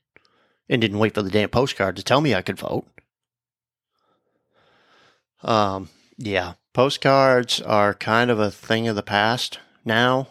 and 0.68 0.80
didn't 0.80 0.98
wait 0.98 1.14
for 1.14 1.22
the 1.22 1.30
damn 1.30 1.48
postcard 1.48 1.96
to 1.96 2.02
tell 2.02 2.20
me 2.20 2.34
I 2.34 2.42
could 2.42 2.58
vote. 2.58 2.86
Um, 5.42 5.88
yeah, 6.16 6.54
postcards 6.72 7.60
are 7.60 7.94
kind 7.94 8.30
of 8.30 8.38
a 8.38 8.50
thing 8.50 8.88
of 8.88 8.96
the 8.96 9.02
past 9.02 9.58
now. 9.84 10.28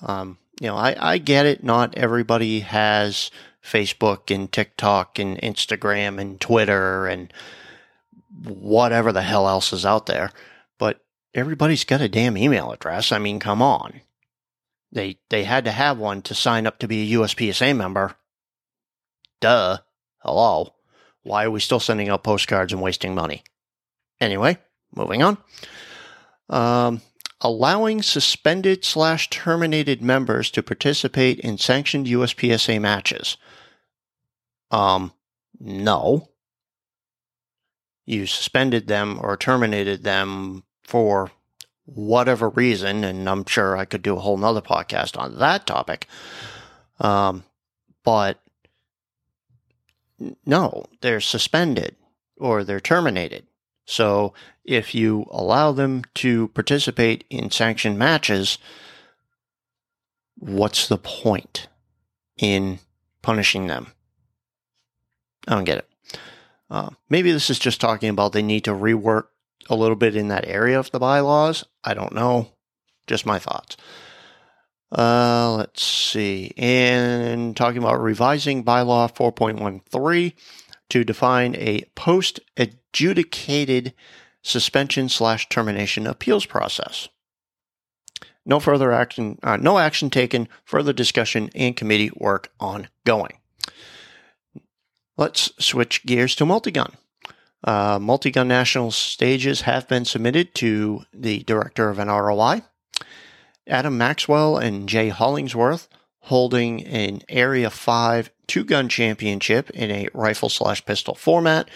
Um, 0.00 0.38
you 0.60 0.68
know, 0.68 0.76
I, 0.76 0.96
I 0.98 1.18
get 1.18 1.46
it. 1.46 1.64
Not 1.64 1.96
everybody 1.96 2.60
has 2.60 3.30
Facebook 3.64 4.34
and 4.34 4.50
TikTok 4.50 5.18
and 5.18 5.38
Instagram 5.38 6.20
and 6.20 6.40
Twitter 6.40 7.06
and 7.06 7.32
whatever 8.44 9.12
the 9.12 9.22
hell 9.22 9.48
else 9.48 9.72
is 9.72 9.84
out 9.84 10.06
there, 10.06 10.30
but 10.78 11.04
everybody's 11.34 11.84
got 11.84 12.00
a 12.00 12.08
damn 12.08 12.36
email 12.36 12.72
address. 12.72 13.12
I 13.12 13.18
mean, 13.18 13.38
come 13.38 13.62
on. 13.62 14.00
They 14.92 15.18
they 15.30 15.44
had 15.44 15.64
to 15.64 15.72
have 15.72 15.98
one 15.98 16.22
to 16.22 16.34
sign 16.34 16.66
up 16.66 16.78
to 16.78 16.88
be 16.88 17.02
a 17.02 17.18
USPSA 17.18 17.74
member. 17.74 18.14
Duh. 19.40 19.78
Hello. 20.18 20.74
Why 21.22 21.44
are 21.44 21.50
we 21.50 21.60
still 21.60 21.80
sending 21.80 22.08
out 22.08 22.22
postcards 22.22 22.72
and 22.72 22.82
wasting 22.82 23.14
money? 23.14 23.42
Anyway, 24.20 24.58
moving 24.94 25.22
on. 25.22 25.38
Um, 26.48 27.00
allowing 27.40 28.02
suspended 28.02 28.84
slash 28.84 29.30
terminated 29.30 30.02
members 30.02 30.50
to 30.50 30.62
participate 30.62 31.40
in 31.40 31.58
sanctioned 31.58 32.06
USPSA 32.06 32.80
matches. 32.80 33.36
Um, 34.70 35.12
no. 35.58 36.28
You 38.04 38.26
suspended 38.26 38.88
them 38.88 39.18
or 39.22 39.36
terminated 39.36 40.02
them 40.02 40.64
for 40.82 41.30
whatever 41.84 42.48
reason, 42.48 43.04
and 43.04 43.28
I'm 43.28 43.44
sure 43.44 43.76
I 43.76 43.84
could 43.84 44.02
do 44.02 44.16
a 44.16 44.20
whole 44.20 44.36
nother 44.36 44.60
podcast 44.60 45.18
on 45.18 45.38
that 45.38 45.66
topic. 45.66 46.06
Um, 47.00 47.44
but 48.04 48.38
no, 50.46 50.84
they're 51.00 51.20
suspended 51.20 51.96
or 52.36 52.64
they're 52.64 52.80
terminated. 52.80 53.46
So 53.84 54.32
if 54.64 54.94
you 54.94 55.26
allow 55.30 55.72
them 55.72 56.04
to 56.14 56.48
participate 56.48 57.24
in 57.30 57.50
sanctioned 57.50 57.98
matches, 57.98 58.58
what's 60.38 60.86
the 60.86 60.98
point 60.98 61.68
in 62.38 62.78
punishing 63.22 63.66
them? 63.66 63.88
I 65.48 65.56
don't 65.56 65.64
get 65.64 65.78
it. 65.78 65.88
Uh, 66.70 66.90
maybe 67.10 67.32
this 67.32 67.50
is 67.50 67.58
just 67.58 67.80
talking 67.80 68.08
about 68.08 68.32
they 68.32 68.42
need 68.42 68.64
to 68.64 68.70
rework 68.70 69.26
a 69.68 69.76
little 69.76 69.96
bit 69.96 70.16
in 70.16 70.28
that 70.28 70.46
area 70.46 70.78
of 70.78 70.90
the 70.90 70.98
bylaws. 70.98 71.64
I 71.84 71.94
don't 71.94 72.14
know. 72.14 72.52
Just 73.06 73.26
my 73.26 73.38
thoughts. 73.38 73.76
Uh, 74.96 75.54
let's 75.56 75.82
see. 75.82 76.52
And 76.56 77.56
talking 77.56 77.78
about 77.78 78.00
revising 78.00 78.64
bylaw 78.64 79.14
4.13 79.14 80.34
to 80.90 81.04
define 81.04 81.56
a 81.56 81.82
post 81.94 82.40
adjudicated 82.56 83.94
suspension 84.42 85.08
slash 85.08 85.48
termination 85.48 86.06
appeals 86.06 86.44
process. 86.44 87.08
No 88.44 88.60
further 88.60 88.92
action, 88.92 89.38
uh, 89.42 89.56
no 89.56 89.78
action 89.78 90.10
taken, 90.10 90.48
further 90.64 90.92
discussion 90.92 91.48
and 91.54 91.76
committee 91.76 92.10
work 92.14 92.52
ongoing. 92.58 93.38
Let's 95.16 95.52
switch 95.64 96.04
gears 96.04 96.34
to 96.36 96.44
multigun. 96.44 96.94
Uh, 97.64 97.98
multi-gun 98.00 98.48
national 98.48 98.90
stages 98.90 99.62
have 99.62 99.86
been 99.88 100.04
submitted 100.04 100.54
to 100.54 101.04
the 101.12 101.40
director 101.44 101.88
of 101.88 101.98
NROI. 101.98 102.62
Adam 103.66 103.96
Maxwell 103.96 104.56
and 104.56 104.88
Jay 104.88 105.08
Hollingsworth 105.08 105.88
holding 106.22 106.84
an 106.84 107.22
Area 107.28 107.70
5 107.70 108.30
two 108.46 108.64
gun 108.64 108.88
championship 108.88 109.70
in 109.70 109.90
a 109.90 110.08
rifle 110.12 110.48
slash 110.48 110.84
pistol 110.84 111.14
format 111.14 111.68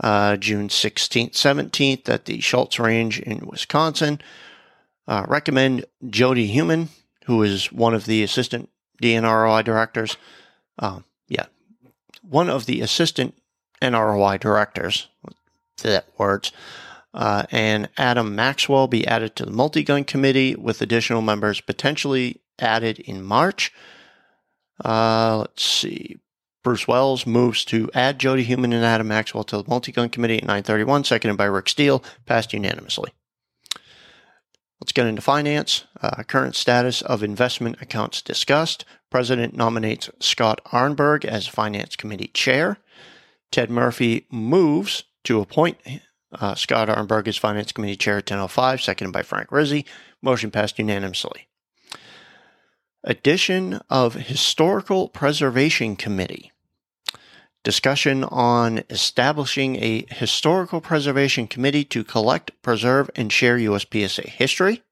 uh, 0.00 0.36
June 0.36 0.68
16th, 0.68 1.32
17th 1.32 2.08
at 2.08 2.24
the 2.24 2.40
Schultz 2.40 2.78
Range 2.78 3.20
in 3.20 3.46
Wisconsin. 3.46 4.20
Uh, 5.06 5.24
recommend 5.28 5.84
Jody 6.08 6.46
Human, 6.46 6.88
who 7.26 7.42
is 7.42 7.70
one 7.72 7.94
of 7.94 8.06
the 8.06 8.22
assistant 8.22 8.70
DNROI 9.02 9.64
directors. 9.64 10.16
Uh, 10.78 11.00
yeah, 11.28 11.46
one 12.22 12.48
of 12.48 12.66
the 12.66 12.80
assistant 12.80 13.34
NROI 13.84 14.40
directors, 14.40 15.08
that 15.82 16.06
words, 16.18 16.52
uh, 17.12 17.44
and 17.50 17.88
Adam 17.96 18.34
Maxwell 18.34 18.88
be 18.88 19.06
added 19.06 19.36
to 19.36 19.44
the 19.44 19.52
multi-gun 19.52 20.04
committee 20.04 20.54
with 20.54 20.82
additional 20.82 21.22
members 21.22 21.60
potentially 21.60 22.40
added 22.58 22.98
in 22.98 23.22
March. 23.22 23.72
Uh, 24.84 25.38
let's 25.38 25.62
see. 25.64 26.18
Bruce 26.62 26.88
Wells 26.88 27.26
moves 27.26 27.64
to 27.66 27.90
add 27.94 28.18
Jody 28.18 28.42
Human 28.42 28.72
and 28.72 28.84
Adam 28.84 29.06
Maxwell 29.06 29.44
to 29.44 29.58
the 29.58 29.68
multi-gun 29.68 30.08
committee 30.08 30.38
at 30.38 30.44
931, 30.44 31.04
seconded 31.04 31.36
by 31.36 31.44
Rick 31.44 31.68
Steele, 31.68 32.02
passed 32.24 32.54
unanimously. 32.54 33.12
Let's 34.80 34.92
get 34.92 35.06
into 35.06 35.22
finance. 35.22 35.84
Uh, 36.00 36.22
current 36.24 36.56
status 36.56 37.02
of 37.02 37.22
investment 37.22 37.80
accounts 37.80 38.22
discussed. 38.22 38.84
President 39.10 39.54
nominates 39.54 40.10
Scott 40.20 40.60
Arnberg 40.72 41.24
as 41.24 41.46
Finance 41.46 41.96
Committee 41.96 42.28
Chair. 42.28 42.78
Ted 43.54 43.70
Murphy 43.70 44.26
moves 44.32 45.04
to 45.22 45.38
appoint 45.40 45.78
uh, 46.32 46.56
Scott 46.56 46.88
Arnberg 46.88 47.28
as 47.28 47.36
Finance 47.36 47.70
Committee 47.70 47.94
Chair 47.94 48.18
at 48.18 48.26
10.05, 48.26 48.82
seconded 48.82 49.12
by 49.12 49.22
Frank 49.22 49.52
Rizzi. 49.52 49.86
Motion 50.20 50.50
passed 50.50 50.76
unanimously. 50.76 51.46
Addition 53.04 53.80
of 53.88 54.14
Historical 54.14 55.08
Preservation 55.08 55.94
Committee. 55.94 56.50
Discussion 57.62 58.24
on 58.24 58.82
establishing 58.90 59.76
a 59.76 60.04
Historical 60.10 60.80
Preservation 60.80 61.46
Committee 61.46 61.84
to 61.84 62.02
collect, 62.02 62.60
preserve, 62.60 63.08
and 63.14 63.32
share 63.32 63.56
USPSA 63.56 64.24
history. 64.30 64.82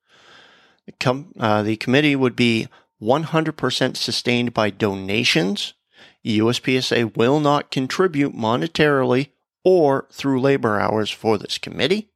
The, 0.87 0.93
com- 1.01 1.33
uh, 1.37 1.65
the 1.65 1.75
committee 1.75 2.15
would 2.15 2.37
be 2.37 2.69
100% 3.03 3.97
sustained 3.97 4.55
by 4.55 4.71
donations. 4.71 5.75
USPSA 6.25 7.17
will 7.17 7.41
not 7.41 7.71
contribute 7.71 8.35
monetarily 8.35 9.31
or 9.65 10.07
through 10.11 10.41
labor 10.41 10.79
hours 10.81 11.11
for 11.11 11.39
this 11.39 11.59
committee. 11.59 12.11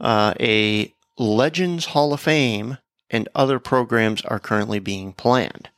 Uh, 0.00 0.34
a 0.40 0.94
Legends 1.18 1.86
Hall 1.86 2.12
of 2.12 2.20
Fame 2.20 2.78
and 3.10 3.28
other 3.34 3.58
programs 3.58 4.22
are 4.22 4.38
currently 4.38 4.78
being 4.78 5.12
planned. 5.12 5.70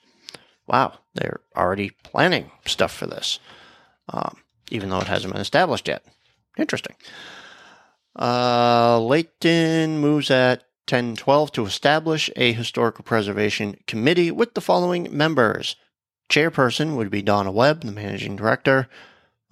Wow, 0.67 0.99
they're 1.15 1.41
already 1.57 1.91
planning 2.05 2.51
stuff 2.67 2.93
for 2.93 3.07
this, 3.07 3.39
um, 4.09 4.37
even 4.71 4.91
though 4.91 5.01
it 5.01 5.07
hasn't 5.07 5.33
been 5.33 5.43
established 5.43 5.89
yet. 5.89 6.05
Interesting. 6.59 6.95
Uh, 8.19 9.01
Layton 9.01 9.99
moves 9.99 10.31
at 10.31 10.65
1012 10.89 11.53
to 11.53 11.65
establish 11.65 12.31
a 12.37 12.53
historical 12.53 13.05
preservation 13.05 13.77
committee 13.87 14.31
with 14.31 14.55
the 14.55 14.61
following 14.61 15.09
members. 15.11 15.77
Chairperson 16.31 16.97
would 16.97 17.11
be 17.11 17.23
Donna 17.23 17.51
Webb, 17.51 17.83
the 17.83 17.93
managing 17.93 18.37
director. 18.37 18.89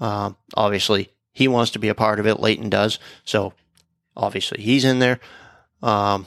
Uh, 0.01 0.33
obviously, 0.55 1.11
he 1.33 1.49
wants 1.49 1.73
to 1.73 1.79
be 1.79 1.89
a 1.89 1.95
part 1.95 2.21
of 2.21 2.27
it. 2.27 2.41
Layton 2.41 2.71
does. 2.71 2.99
So, 3.25 3.53
obviously, 4.17 4.63
he's 4.63 4.85
in 4.85 5.01
there. 5.01 5.21
Um, 5.83 6.27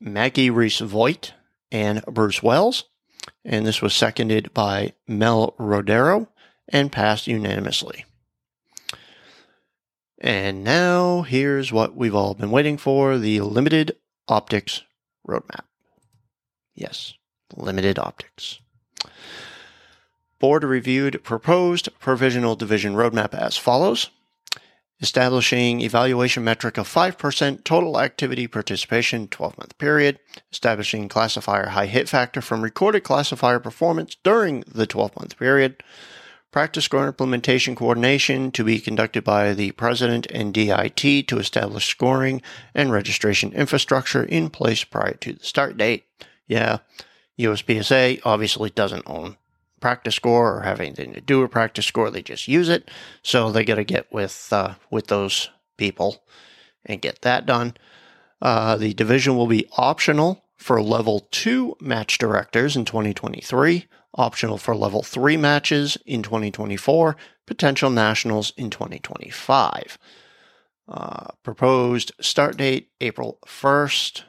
Maggie 0.00 0.50
Reese 0.50 0.78
Voigt 0.78 1.34
and 1.70 2.02
Bruce 2.06 2.42
Wells. 2.42 2.84
And 3.44 3.66
this 3.66 3.82
was 3.82 3.94
seconded 3.94 4.54
by 4.54 4.94
Mel 5.06 5.54
Rodero 5.58 6.28
and 6.68 6.92
passed 6.92 7.26
unanimously. 7.26 8.04
And 10.20 10.62
now 10.62 11.22
here's 11.22 11.72
what 11.72 11.96
we've 11.96 12.14
all 12.14 12.34
been 12.34 12.50
waiting 12.50 12.76
for 12.76 13.18
the 13.18 13.40
limited 13.40 13.96
optics 14.28 14.82
roadmap. 15.26 15.64
Yes, 16.74 17.14
limited 17.56 17.98
optics. 17.98 18.60
Board 20.40 20.64
reviewed 20.64 21.22
proposed 21.22 21.90
provisional 22.00 22.56
division 22.56 22.94
roadmap 22.94 23.34
as 23.34 23.58
follows. 23.58 24.08
Establishing 25.02 25.82
evaluation 25.82 26.42
metric 26.42 26.78
of 26.78 26.88
5% 26.88 27.62
total 27.62 28.00
activity 28.00 28.46
participation 28.46 29.28
12 29.28 29.58
month 29.58 29.78
period, 29.78 30.18
establishing 30.50 31.08
classifier 31.08 31.68
high 31.68 31.86
hit 31.86 32.08
factor 32.08 32.40
from 32.40 32.62
recorded 32.62 33.04
classifier 33.04 33.60
performance 33.60 34.16
during 34.24 34.64
the 34.66 34.86
12 34.86 35.14
month 35.16 35.38
period, 35.38 35.82
practice 36.50 36.86
score 36.86 37.06
implementation 37.06 37.74
coordination 37.74 38.50
to 38.50 38.64
be 38.64 38.80
conducted 38.80 39.22
by 39.22 39.52
the 39.52 39.72
president 39.72 40.26
and 40.30 40.54
DIT 40.54 41.28
to 41.28 41.38
establish 41.38 41.86
scoring 41.86 42.40
and 42.74 42.90
registration 42.90 43.52
infrastructure 43.52 44.24
in 44.24 44.48
place 44.48 44.84
prior 44.84 45.14
to 45.14 45.34
the 45.34 45.44
start 45.44 45.76
date. 45.76 46.06
Yeah, 46.46 46.78
USPSA 47.38 48.20
obviously 48.24 48.70
doesn't 48.70 49.04
own 49.06 49.36
practice 49.80 50.14
score 50.14 50.56
or 50.56 50.60
have 50.62 50.80
anything 50.80 51.12
to 51.14 51.20
do 51.20 51.40
with 51.40 51.50
practice 51.50 51.86
score. 51.86 52.10
They 52.10 52.22
just 52.22 52.48
use 52.48 52.68
it. 52.68 52.90
So 53.22 53.50
they 53.50 53.64
got 53.64 53.76
to 53.76 53.84
get 53.84 54.12
with 54.12 54.48
uh, 54.52 54.74
with 54.90 55.08
those 55.08 55.50
people 55.76 56.22
and 56.84 57.02
get 57.02 57.22
that 57.22 57.46
done. 57.46 57.74
Uh, 58.40 58.76
the 58.76 58.94
division 58.94 59.36
will 59.36 59.46
be 59.46 59.68
optional 59.76 60.44
for 60.56 60.82
level 60.82 61.26
two 61.30 61.76
match 61.80 62.18
directors 62.18 62.76
in 62.76 62.84
2023, 62.84 63.86
optional 64.14 64.58
for 64.58 64.76
level 64.76 65.02
three 65.02 65.36
matches 65.36 65.96
in 66.06 66.22
2024, 66.22 67.16
potential 67.46 67.90
nationals 67.90 68.52
in 68.56 68.70
2025. 68.70 69.98
Uh, 70.88 71.28
proposed 71.42 72.12
start 72.20 72.56
date 72.56 72.90
April 73.00 73.38
1st. 73.46 74.24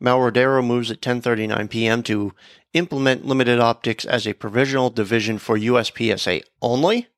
Mel 0.00 0.30
moves 0.62 0.90
at 0.90 1.00
10:39 1.00 1.70
p.m. 1.70 2.02
to 2.04 2.32
implement 2.72 3.26
limited 3.26 3.58
optics 3.58 4.04
as 4.04 4.26
a 4.26 4.32
provisional 4.32 4.90
division 4.90 5.38
for 5.38 5.58
USPSA 5.58 6.42
only, 6.62 7.08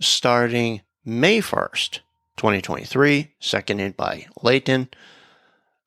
starting 0.00 0.82
May 1.04 1.40
1st, 1.40 2.00
2023, 2.36 3.34
seconded 3.40 3.96
by 3.96 4.26
Layton. 4.42 4.88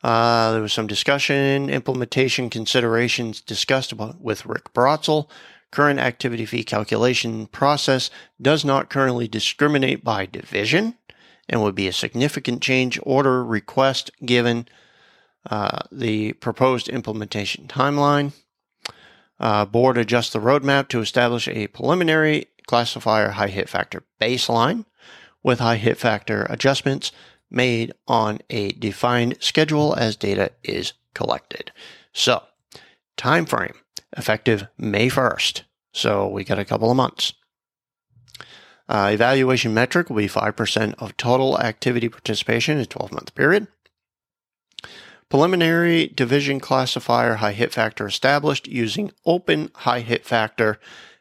Uh, 0.04 0.52
there 0.52 0.62
was 0.62 0.74
some 0.74 0.88
discussion, 0.88 1.70
implementation 1.70 2.50
considerations 2.50 3.40
discussed 3.40 3.92
about, 3.92 4.20
with 4.20 4.46
Rick 4.46 4.74
Brotzel. 4.74 5.30
Current 5.72 6.00
activity 6.00 6.46
fee 6.46 6.64
calculation 6.64 7.48
process 7.48 8.10
does 8.42 8.66
not 8.66 8.90
currently 8.90 9.28
discriminate 9.28 10.04
by 10.04 10.26
division 10.26 10.98
and 11.48 11.64
would 11.64 11.74
be 11.74 11.88
a 11.88 11.94
significant 11.94 12.62
change 12.62 13.00
order 13.04 13.44
request 13.44 14.12
given 14.26 14.68
uh, 15.50 15.80
the 15.92 16.34
proposed 16.34 16.90
implementation 16.90 17.68
timeline. 17.68 18.34
Uh, 19.40 19.66
board 19.66 19.98
adjusts 19.98 20.32
the 20.32 20.40
roadmap 20.40 20.88
to 20.88 21.02
establish 21.02 21.48
a 21.48 21.68
preliminary 21.68 22.48
classifier 22.68 23.32
high 23.32 23.48
hit 23.48 23.68
factor 23.68 24.04
baseline 24.22 24.86
with 25.44 25.60
high 25.60 25.76
hit 25.76 25.98
factor 25.98 26.48
adjustments 26.50 27.12
made 27.52 27.94
on 28.08 28.40
a 28.50 28.70
defined 28.70 29.38
schedule 29.40 29.94
as 29.96 30.16
data 30.16 30.52
is 30.64 30.94
collected. 31.14 31.72
So, 32.14 32.44
time 33.18 33.46
frame 33.46 33.76
effective 34.16 34.68
May 34.78 35.10
1st. 35.10 35.64
So, 35.92 36.28
we 36.28 36.44
got 36.44 36.60
a 36.60 36.66
couple 36.66 36.90
of 36.90 36.98
months. 36.98 37.34
Uh, 38.90 39.12
evaluation 39.14 39.74
metric 39.74 40.10
will 40.10 40.18
be 40.18 40.28
5% 40.28 40.96
of 40.98 41.18
total 41.18 41.60
activity 41.60 42.10
participation 42.10 42.78
in 42.78 42.84
a 42.84 42.86
12 42.86 43.12
month 43.12 43.36
period. 43.36 43.68
Preliminary 45.30 46.08
division 46.08 46.60
classifier 46.60 47.36
high 47.36 47.54
hit 47.54 47.74
factor 47.74 48.08
established 48.08 48.68
using 48.68 49.12
open 49.26 49.72
high 49.76 50.02
hit 50.02 50.26
factor 50.26 50.80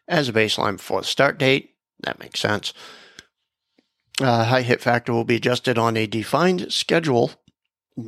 as 0.08 0.28
a 0.28 0.32
baseline 0.32 0.76
before 0.76 1.00
the 1.00 1.06
start 1.06 1.38
date. 1.38 1.74
That 2.00 2.18
makes 2.18 2.40
sense. 2.40 2.72
Uh, 4.20 4.44
high 4.44 4.62
hit 4.62 4.80
factor 4.80 5.12
will 5.12 5.24
be 5.24 5.36
adjusted 5.36 5.78
on 5.78 5.96
a 5.96 6.06
defined 6.06 6.72
schedule 6.72 7.32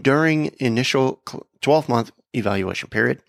during 0.03 0.55
initial 0.59 1.23
12 1.61 1.89
month 1.89 2.13
evaluation 2.33 2.89
period. 2.89 3.23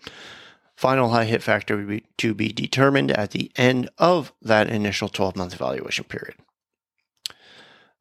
Final 0.76 1.10
high 1.10 1.24
hit 1.24 1.42
factor 1.42 2.00
to 2.18 2.34
be 2.34 2.48
determined 2.48 3.10
at 3.12 3.30
the 3.30 3.50
end 3.56 3.88
of 3.96 4.32
that 4.42 4.68
initial 4.68 5.08
12 5.08 5.36
month 5.36 5.54
evaluation 5.54 6.04
period. 6.04 6.34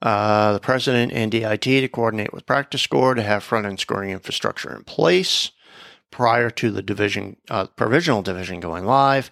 Uh, 0.06 0.54
the 0.54 0.60
president 0.60 1.12
and 1.14 1.32
DIT 1.32 1.64
to 1.64 1.88
coordinate 1.88 2.32
with 2.32 2.46
Practice 2.46 2.84
Score 2.84 3.16
to 3.16 3.24
have 3.24 3.44
front 3.44 3.66
end 3.66 3.80
scoring 3.80 4.12
infrastructure 4.12 4.76
in 4.76 4.84
place 4.84 5.50
prior 6.12 6.52
to 6.52 6.70
the 6.70 6.84
division 6.84 7.38
uh, 7.50 7.66
provisional 7.66 8.22
division 8.22 8.60
going 8.60 8.86
live. 8.86 9.32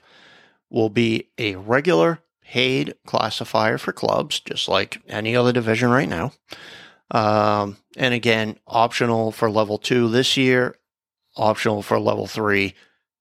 Will 0.71 0.89
be 0.89 1.29
a 1.37 1.57
regular 1.57 2.23
paid 2.43 2.95
classifier 3.05 3.77
for 3.77 3.93
clubs, 3.93 4.39
just 4.39 4.67
like 4.67 4.99
any 5.07 5.35
other 5.35 5.53
division 5.53 5.91
right 5.91 6.09
now. 6.09 6.31
Um, 7.11 7.77
and 7.95 8.15
again, 8.15 8.57
optional 8.65 9.31
for 9.31 9.51
level 9.51 9.77
two 9.77 10.09
this 10.09 10.37
year, 10.37 10.75
optional 11.37 11.83
for 11.83 11.99
level 11.99 12.25
three 12.25 12.73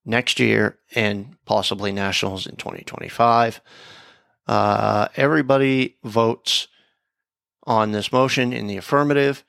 next 0.07 0.41
year, 0.41 0.79
and 0.95 1.37
possibly 1.45 1.93
nationals 1.93 2.47
in 2.47 2.57
2025. 2.57 3.61
Uh, 4.47 5.09
everybody 5.17 5.99
votes 6.03 6.69
on 7.64 7.92
this 7.92 8.12
motion 8.12 8.53
in 8.53 8.66
the 8.66 8.77
affirmative. 8.77 9.44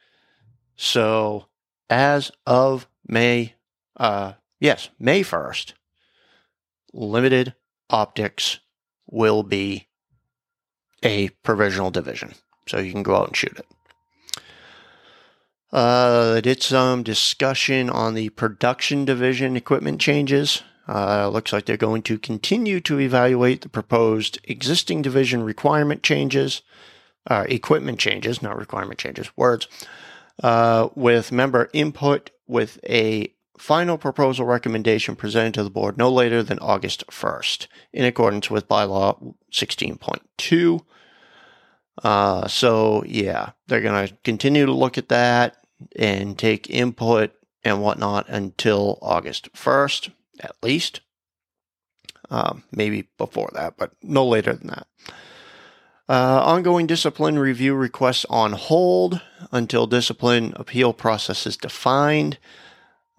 So, 0.76 1.48
as 1.90 2.32
of 2.46 2.88
May, 3.08 3.54
uh, 3.98 4.34
yes, 4.60 4.90
May 5.00 5.22
1st, 5.24 5.74
limited 6.94 7.54
optics 7.90 8.60
will 9.10 9.44
be 9.44 9.88
a 11.04 11.30
provisional 11.44 11.92
division. 11.92 12.34
So 12.68 12.80
you 12.80 12.92
can 12.92 13.04
go 13.04 13.16
out 13.16 13.28
and 13.28 13.36
shoot 13.36 13.58
it. 13.58 13.66
Uh, 15.72 16.40
did 16.42 16.62
some 16.62 17.04
discussion 17.04 17.90
on 17.90 18.14
the 18.14 18.30
production 18.30 19.06
division 19.06 19.58
equipment 19.58 20.00
changes. 20.00 20.62
Uh, 20.88 21.28
looks 21.30 21.52
like 21.52 21.66
they're 21.66 21.78
going 21.78 22.04
to 22.04 22.18
continue 22.20 22.80
to 22.80 23.00
evaluate 23.00 23.62
the 23.62 23.70
proposed 23.70 24.40
existing 24.44 25.02
division 25.02 25.44
requirement 25.44 26.04
changes 26.04 26.62
uh, 27.30 27.46
equipment 27.50 28.00
changes, 28.00 28.42
not 28.42 28.58
requirement 28.58 29.00
changes, 29.00 29.30
words. 29.38 29.68
uh, 30.42 30.90
with 30.96 31.32
member 31.32 31.70
input 31.74 32.32
with 32.48 32.80
a 32.90 33.34
final 33.58 33.98
proposal 33.98 34.46
recommendation 34.46 35.16
presented 35.16 35.54
to 35.54 35.64
the 35.64 35.70
board 35.70 35.98
no 35.98 36.10
later 36.12 36.42
than 36.42 36.60
August 36.60 37.06
1st, 37.08 37.68
in 37.92 38.06
accordance 38.06 38.50
with 38.50 38.68
bylaw 38.68 39.36
16.2. 39.52 40.82
Uh, 42.04 42.48
so, 42.48 43.04
yeah, 43.06 43.52
they're 43.68 43.82
going 43.82 44.08
to 44.08 44.18
continue 44.24 44.66
to 44.66 44.74
look 44.74 44.98
at 44.98 45.10
that 45.10 45.58
and 45.96 46.38
take 46.38 46.70
input 46.70 47.32
and 47.64 47.82
whatnot 47.82 48.28
until 48.28 48.98
August 49.02 49.54
1st, 49.54 50.12
at 50.40 50.56
least. 50.64 51.02
Um, 52.30 52.64
maybe 52.72 53.10
before 53.18 53.52
that, 53.54 53.78
but 53.78 53.92
no 54.02 54.26
later 54.26 54.54
than 54.54 54.68
that. 54.68 54.88
Uh, 56.14 56.44
ongoing 56.46 56.86
discipline 56.86 57.40
review 57.40 57.74
requests 57.74 58.24
on 58.30 58.52
hold 58.52 59.20
until 59.52 59.88
discipline 59.88 60.54
appeal 60.58 60.94
process 60.94 61.48
is 61.48 61.58
defined. 61.58 62.38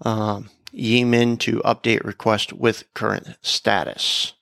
Um, 0.03 0.49
Yi 0.71 1.03
Min 1.03 1.37
to 1.39 1.61
update 1.65 2.05
request 2.05 2.53
with 2.53 2.85
current 2.95 3.37
status. 3.43 4.35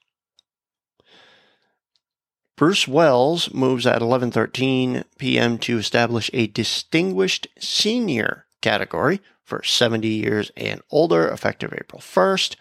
Bruce 2.55 2.87
Wells 2.87 3.51
moves 3.55 3.87
at 3.87 4.03
11:13 4.03 5.05
p.m. 5.17 5.57
to 5.57 5.79
establish 5.79 6.29
a 6.35 6.47
distinguished 6.49 7.47
senior 7.59 8.45
category 8.61 9.23
for 9.43 9.63
70 9.63 10.07
years 10.07 10.53
and 10.59 10.83
older, 10.91 11.27
effective 11.27 11.73
April 11.73 12.03
1st, 12.03 12.57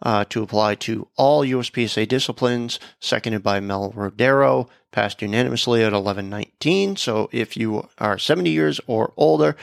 uh, 0.00 0.24
to 0.30 0.42
apply 0.42 0.74
to 0.76 1.06
all 1.18 1.44
USPSA 1.44 2.08
disciplines, 2.08 2.80
seconded 2.98 3.42
by 3.42 3.60
Mel 3.60 3.92
Rodero, 3.92 4.70
passed 4.98 5.22
unanimously 5.22 5.82
at 5.82 5.92
1119. 5.92 6.96
So 6.96 7.28
if 7.30 7.56
you 7.56 7.88
are 7.98 8.18
70 8.18 8.50
years 8.50 8.80
or 8.88 9.12
older, 9.16 9.54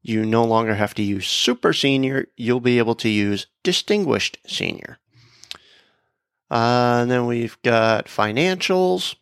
you 0.00 0.24
no 0.24 0.44
longer 0.44 0.76
have 0.76 0.94
to 0.94 1.02
use 1.02 1.26
super 1.26 1.72
senior, 1.72 2.28
you'll 2.36 2.60
be 2.60 2.78
able 2.78 2.94
to 2.96 3.08
use 3.08 3.48
distinguished 3.64 4.38
senior. 4.46 5.00
Uh, 6.48 6.98
and 7.00 7.10
then 7.10 7.26
we've 7.26 7.60
got 7.62 8.06
financials. 8.06 9.16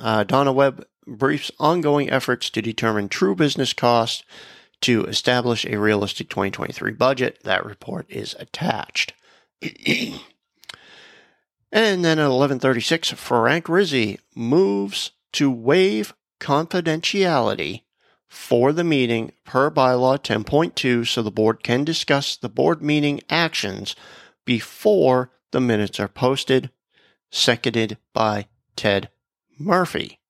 Uh, 0.00 0.22
Donna 0.22 0.52
Webb 0.52 0.86
briefs 1.04 1.50
ongoing 1.58 2.08
efforts 2.08 2.48
to 2.50 2.62
determine 2.62 3.08
true 3.08 3.34
business 3.34 3.72
costs 3.72 4.22
to 4.82 5.04
establish 5.06 5.64
a 5.64 5.80
realistic 5.80 6.28
2023 6.28 6.92
budget. 6.92 7.40
That 7.42 7.66
report 7.66 8.06
is 8.08 8.36
attached. 8.38 9.14
and 11.72 12.04
then 12.04 12.18
at 12.18 12.28
11:36, 12.28 13.14
Frank 13.14 13.68
Rizzi 13.68 14.18
moves 14.34 15.12
to 15.32 15.50
waive 15.50 16.14
confidentiality 16.40 17.82
for 18.28 18.72
the 18.72 18.84
meeting 18.84 19.32
per 19.44 19.70
bylaw 19.70 20.18
10.2 20.18 21.06
so 21.06 21.22
the 21.22 21.30
board 21.30 21.62
can 21.62 21.84
discuss 21.84 22.36
the 22.36 22.48
board 22.48 22.80
meeting 22.82 23.20
actions 23.28 23.94
before 24.44 25.30
the 25.50 25.60
minutes 25.60 25.98
are 26.00 26.08
posted, 26.08 26.70
seconded 27.30 27.98
by 28.12 28.46
Ted 28.76 29.10
Murphy. 29.58 30.20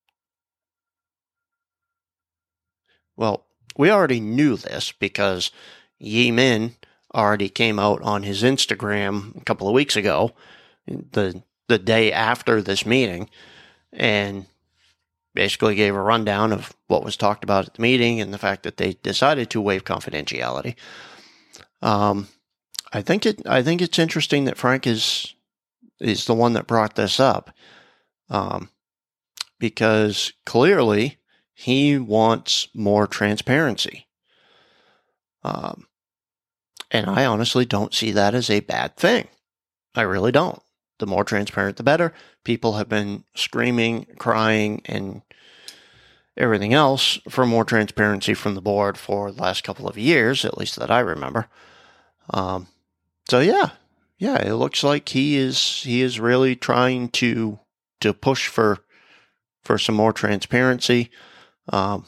Well, 3.17 3.47
we 3.77 3.91
already 3.91 4.21
knew 4.21 4.57
this 4.57 4.93
because 4.93 5.51
Yi 5.99 6.31
Min 6.31 6.77
already 7.15 7.49
came 7.49 7.79
out 7.79 8.01
on 8.03 8.23
his 8.23 8.43
Instagram 8.43 9.41
a 9.41 9.45
couple 9.45 9.69
of 9.69 9.75
weeks 9.75 9.95
ago, 9.95 10.33
the 11.13 11.43
the 11.69 11.79
day 11.79 12.13
after 12.13 12.61
this 12.61 12.85
meeting, 12.85 13.31
and 13.93 14.47
basically 15.35 15.75
gave 15.75 15.95
a 15.95 16.01
rundown 16.01 16.53
of 16.53 16.75
what 16.89 17.05
was 17.05 17.17
talked 17.17 17.45
about 17.45 17.67
at 17.67 17.75
the 17.75 17.83
meeting 17.83 18.21
and 18.21 18.35
the 18.35 18.39
fact 18.39 18.65
that 18.65 18.77
they 18.77 18.95
decided 18.95 19.49
to 19.51 19.61
waive 19.61 19.85
confidentiality. 19.85 20.75
Um, 21.83 22.29
I 22.93 23.03
think 23.03 23.25
it. 23.25 23.47
I 23.47 23.63
think 23.63 23.81
it's 23.81 23.99
interesting 23.99 24.45
that 24.45 24.59
Frank 24.59 24.87
is 24.87 25.35
is 26.01 26.25
the 26.25 26.35
one 26.35 26.55
that 26.55 26.67
brought 26.67 26.97
this 26.97 27.21
up, 27.21 27.51
um, 28.29 28.71
because 29.59 30.33
clearly 30.45 31.19
he 31.55 31.99
wants 31.99 32.69
more 32.75 33.07
transparency. 33.07 34.07
Um, 35.43 35.87
and 36.91 37.07
I 37.09 37.25
honestly 37.27 37.65
don't 37.65 37.95
see 37.95 38.11
that 38.13 38.35
as 38.35 38.51
a 38.51 38.61
bad 38.61 38.97
thing. 38.97 39.29
I 39.95 40.03
really 40.03 40.33
don't. 40.33 40.61
The 41.01 41.07
more 41.07 41.25
transparent, 41.25 41.77
the 41.77 41.83
better. 41.83 42.13
People 42.45 42.75
have 42.75 42.89
been 42.89 43.25
screaming, 43.35 44.07
crying, 44.19 44.83
and 44.85 45.23
everything 46.37 46.73
else 46.73 47.19
for 47.29 47.45
more 47.45 47.65
transparency 47.65 48.35
from 48.35 48.55
the 48.55 48.61
board 48.63 48.97
for 48.97 49.33
the 49.33 49.43
last 49.43 49.65
couple 49.65 49.89
of 49.89 49.99
years, 49.99 50.45
at 50.45 50.57
least 50.57 50.77
that 50.77 50.91
I 50.91 51.01
remember. 51.01 51.49
Um, 52.33 52.69
so 53.29 53.41
yeah, 53.41 53.71
yeah, 54.19 54.37
it 54.41 54.55
looks 54.55 54.85
like 54.85 55.09
he 55.09 55.37
is 55.37 55.83
he 55.83 56.01
is 56.03 56.21
really 56.21 56.55
trying 56.55 57.09
to 57.09 57.59
to 58.01 58.15
push 58.15 58.47
for 58.47 58.79
for 59.65 59.77
some 59.77 59.97
more 59.97 60.13
transparency. 60.13 61.11
Um, 61.69 62.07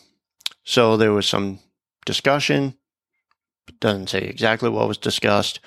so 0.64 0.96
there 0.96 1.12
was 1.12 1.26
some 1.26 1.58
discussion 2.06 2.76
doesn't 3.80 4.08
say 4.08 4.20
exactly 4.20 4.70
what 4.70 4.88
was 4.88 4.96
discussed. 4.98 5.60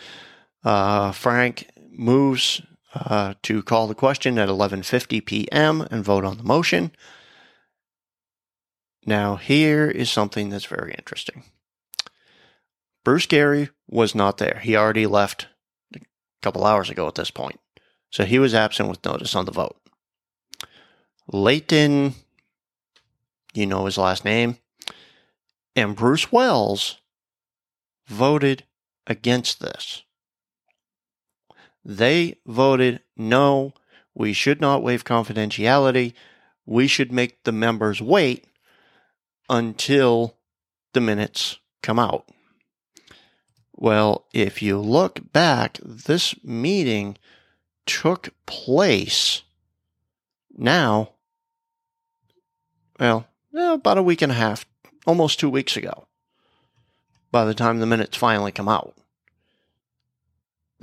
Uh, 0.63 1.11
Frank 1.11 1.69
moves 1.91 2.61
uh, 2.95 3.33
to 3.43 3.61
call 3.61 3.87
the 3.87 3.95
question 3.95 4.39
at 4.39 4.49
11:50 4.49 5.25
p.m. 5.25 5.81
and 5.91 6.03
vote 6.03 6.23
on 6.23 6.37
the 6.37 6.43
motion. 6.43 6.91
Now, 9.05 9.35
here 9.35 9.89
is 9.89 10.09
something 10.09 10.49
that's 10.49 10.65
very 10.65 10.93
interesting. 10.97 11.43
Bruce 13.03 13.27
Gary 13.27 13.69
was 13.87 14.15
not 14.15 14.37
there. 14.39 14.59
He 14.63 14.75
already 14.75 15.05
left 15.05 15.47
a 15.95 15.99
couple 16.41 16.65
hours 16.65 16.89
ago 16.89 17.07
at 17.07 17.15
this 17.15 17.29
point. 17.29 17.59
So 18.09 18.25
he 18.25 18.39
was 18.39 18.55
absent 18.55 18.89
with 18.89 19.05
notice 19.05 19.35
on 19.35 19.45
the 19.45 19.51
vote. 19.51 19.77
Leighton, 21.31 22.15
you 23.53 23.65
know 23.65 23.85
his 23.85 23.97
last 23.97 24.25
name, 24.25 24.57
and 25.75 25.95
Bruce 25.95 26.31
Wells 26.31 26.99
voted 28.07 28.63
against 29.05 29.59
this. 29.59 30.04
They 31.85 32.39
voted 32.47 33.01
no, 33.15 33.73
we 34.15 34.33
should 34.33 34.59
not 34.59 34.81
waive 34.81 35.03
confidentiality. 35.03 36.13
We 36.65 36.87
should 36.87 37.11
make 37.11 37.43
the 37.43 37.51
members 37.51 38.01
wait 38.01 38.47
until 39.47 40.35
the 40.93 41.01
minutes 41.01 41.59
come 41.83 41.99
out. 41.99 42.27
Well, 43.73 44.25
if 44.33 44.63
you 44.63 44.79
look 44.79 45.31
back, 45.31 45.77
this 45.83 46.33
meeting 46.43 47.17
took 47.85 48.29
place 48.47 49.43
now, 50.57 51.11
well, 52.99 53.27
eh, 53.55 53.73
about 53.73 53.97
a 53.97 54.03
week 54.03 54.21
and 54.21 54.31
a 54.31 54.35
half, 54.35 54.65
almost 55.05 55.39
two 55.39 55.49
weeks 55.49 55.77
ago 55.77 56.07
by 57.31 57.43
the 57.43 57.53
time 57.53 57.79
the 57.79 57.85
minutes 57.85 58.15
finally 58.15 58.53
come 58.53 58.69
out. 58.69 58.95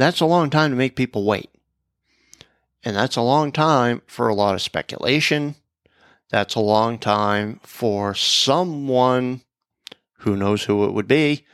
That's 0.02 0.20
a 0.20 0.26
long 0.26 0.50
time 0.50 0.70
to 0.70 0.76
make 0.76 0.96
people 0.96 1.24
wait. 1.24 1.48
And 2.82 2.96
that's 2.96 3.14
a 3.14 3.22
long 3.22 3.52
time 3.52 4.02
for 4.08 4.26
a 4.26 4.34
lot 4.34 4.56
of 4.56 4.60
speculation. 4.60 5.54
That's 6.28 6.56
a 6.56 6.60
long 6.60 6.98
time 6.98 7.60
for 7.62 8.12
someone 8.12 9.42
who 10.18 10.36
knows 10.36 10.64
who 10.64 10.84
it 10.86 10.92
would 10.92 11.06
be 11.06 11.46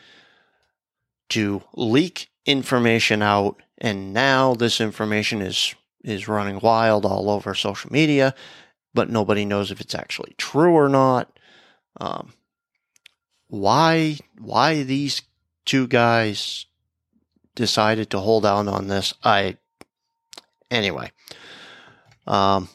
to 1.28 1.62
leak 1.74 2.30
information 2.46 3.20
out. 3.20 3.62
And 3.76 4.14
now 4.14 4.54
this 4.54 4.80
information 4.80 5.42
is, 5.42 5.74
is 6.02 6.26
running 6.26 6.60
wild 6.60 7.04
all 7.04 7.28
over 7.28 7.54
social 7.54 7.92
media, 7.92 8.34
but 8.94 9.10
nobody 9.10 9.44
knows 9.44 9.70
if 9.70 9.82
it's 9.82 9.94
actually 9.94 10.34
true 10.38 10.72
or 10.72 10.88
not. 10.88 11.38
Um, 12.00 12.32
why 13.48 14.16
why 14.38 14.84
these 14.84 15.20
two 15.66 15.86
guys 15.86 16.64
decided 17.58 18.08
to 18.08 18.20
hold 18.20 18.46
out 18.46 18.66
on 18.68 18.88
this 18.88 19.12
i 19.24 19.56
anyway 20.70 21.10
um 22.26 22.68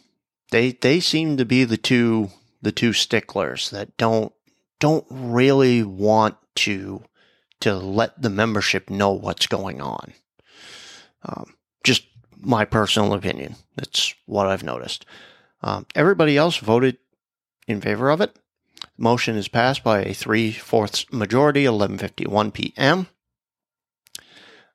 they 0.52 0.72
they 0.72 1.00
seem 1.00 1.38
to 1.38 1.46
be 1.46 1.64
the 1.64 1.78
two 1.78 2.30
the 2.62 2.72
two 2.72 2.94
sticklers 2.94 3.70
that 3.72 3.98
don't 3.98 4.34
don't 4.80 5.06
really 5.10 5.82
want 5.82 6.36
to 6.56 7.04
to 7.60 7.76
let 7.76 8.22
the 8.22 8.30
membership 8.30 8.90
know 8.90 9.12
what's 9.12 9.48
going 9.48 9.80
on. 9.80 10.14
Um, 11.24 11.56
just 11.84 12.04
my 12.38 12.66
personal 12.66 13.14
opinion. 13.14 13.56
That's 13.78 14.14
what 14.26 14.48
i've 14.48 14.64
noticed. 14.64 15.06
Um, 15.62 15.86
everybody 15.96 16.36
else 16.36 16.58
voted 16.58 16.98
in 17.68 17.80
favor 17.80 18.10
of 18.10 18.20
it. 18.22 18.38
Motion 18.98 19.38
is 19.38 19.48
passed 19.48 19.84
by 19.84 20.02
a 20.02 20.14
three-fourths 20.14 21.06
majority, 21.12 21.64
11:51 21.64 22.54
p.m. 22.54 23.08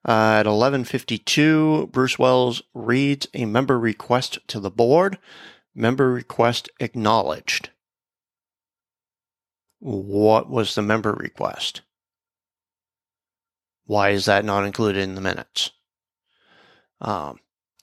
Uh, 0.09 0.39
at 0.41 0.47
11:52, 0.47 1.93
Bruce 1.93 2.19
Wells 2.19 2.63
reads 2.73 3.27
a 3.35 3.45
member 3.45 3.79
request 3.79 4.39
to 4.49 4.59
the 4.59 4.71
board. 4.71 5.19
Member 5.75 6.11
request 6.11 6.71
acknowledged. 6.81 7.71
what 9.81 10.49
was 10.51 10.75
the 10.75 10.83
member 10.83 11.13
request? 11.13 11.83
Why 13.85 14.11
is 14.11 14.25
that 14.25 14.45
not 14.45 14.65
included 14.65 15.03
in 15.03 15.15
the 15.15 15.21
minutes? 15.21 15.71
Um, 17.01 17.39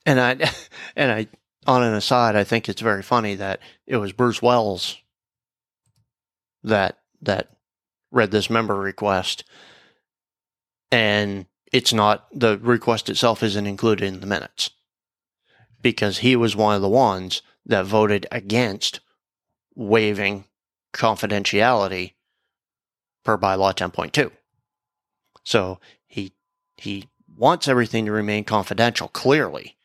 and 0.06 0.20
I, 0.20 0.32
and 0.96 1.12
I, 1.12 1.28
on 1.68 1.84
an 1.84 1.94
aside, 1.94 2.36
I 2.36 2.44
think 2.44 2.68
it's 2.68 2.82
very 2.82 3.04
funny 3.04 3.36
that 3.36 3.62
it 3.88 3.98
was 3.98 4.12
Bruce 4.12 4.42
Wells 4.42 4.98
that 6.64 6.98
that 7.22 7.52
read 8.12 8.32
this 8.32 8.50
member 8.50 8.76
request, 8.76 9.46
and 10.92 11.46
it's 11.76 11.92
not 11.92 12.26
the 12.32 12.58
request 12.60 13.10
itself 13.10 13.44
isn't 13.44 13.68
included 13.68 14.06
in 14.06 14.22
the 14.22 14.26
minutes 14.26 14.70
because 15.82 16.20
he 16.20 16.34
was 16.34 16.56
one 16.56 16.74
of 16.74 16.82
the 16.82 16.88
ones 16.88 17.42
that 17.66 17.86
voted 17.86 18.26
against 18.32 19.02
waiving 19.76 20.46
confidentiality 20.94 22.14
per 23.26 23.38
bylaw 23.38 23.76
10.2. 23.76 24.32
So 25.44 25.82
he 26.08 26.32
he 26.78 27.10
wants 27.38 27.68
everything 27.68 28.06
to 28.06 28.14
remain 28.14 28.46
confidential. 28.46 29.10
Clearly, 29.10 29.76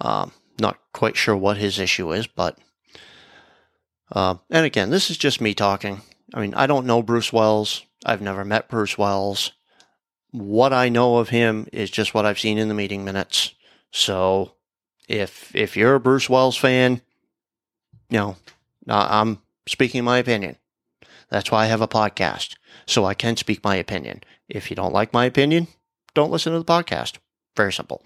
um, 0.00 0.32
not 0.58 0.78
quite 0.94 1.18
sure 1.18 1.36
what 1.36 1.58
his 1.58 1.78
issue 1.78 2.10
is, 2.10 2.26
but 2.26 2.56
uh, 4.10 4.36
and 4.48 4.64
again, 4.64 4.88
this 4.88 5.10
is 5.10 5.18
just 5.18 5.42
me 5.42 5.52
talking. 5.52 6.00
I 6.32 6.40
mean, 6.40 6.54
I 6.54 6.66
don't 6.66 6.86
know 6.86 7.02
Bruce 7.02 7.34
Wells. 7.34 7.84
I've 8.06 8.22
never 8.22 8.46
met 8.46 8.70
Bruce 8.70 8.96
Wells. 8.96 9.52
What 10.32 10.72
I 10.72 10.88
know 10.88 11.16
of 11.16 11.30
him 11.30 11.66
is 11.72 11.90
just 11.90 12.14
what 12.14 12.24
I've 12.24 12.38
seen 12.38 12.58
in 12.58 12.68
the 12.68 12.74
meeting 12.74 13.04
minutes. 13.04 13.54
So, 13.90 14.52
if 15.08 15.54
if 15.54 15.76
you're 15.76 15.96
a 15.96 16.00
Bruce 16.00 16.30
Wells 16.30 16.56
fan, 16.56 17.00
you 18.08 18.18
know, 18.18 18.36
I'm 18.86 19.42
speaking 19.66 20.04
my 20.04 20.18
opinion. 20.18 20.56
That's 21.30 21.50
why 21.50 21.64
I 21.64 21.68
have 21.68 21.80
a 21.80 21.88
podcast, 21.88 22.56
so 22.86 23.04
I 23.04 23.14
can 23.14 23.36
speak 23.36 23.62
my 23.64 23.76
opinion. 23.76 24.22
If 24.48 24.70
you 24.70 24.76
don't 24.76 24.92
like 24.92 25.12
my 25.12 25.24
opinion, 25.24 25.68
don't 26.14 26.30
listen 26.30 26.52
to 26.52 26.58
the 26.58 26.64
podcast. 26.64 27.18
Very 27.56 27.72
simple. 27.72 28.02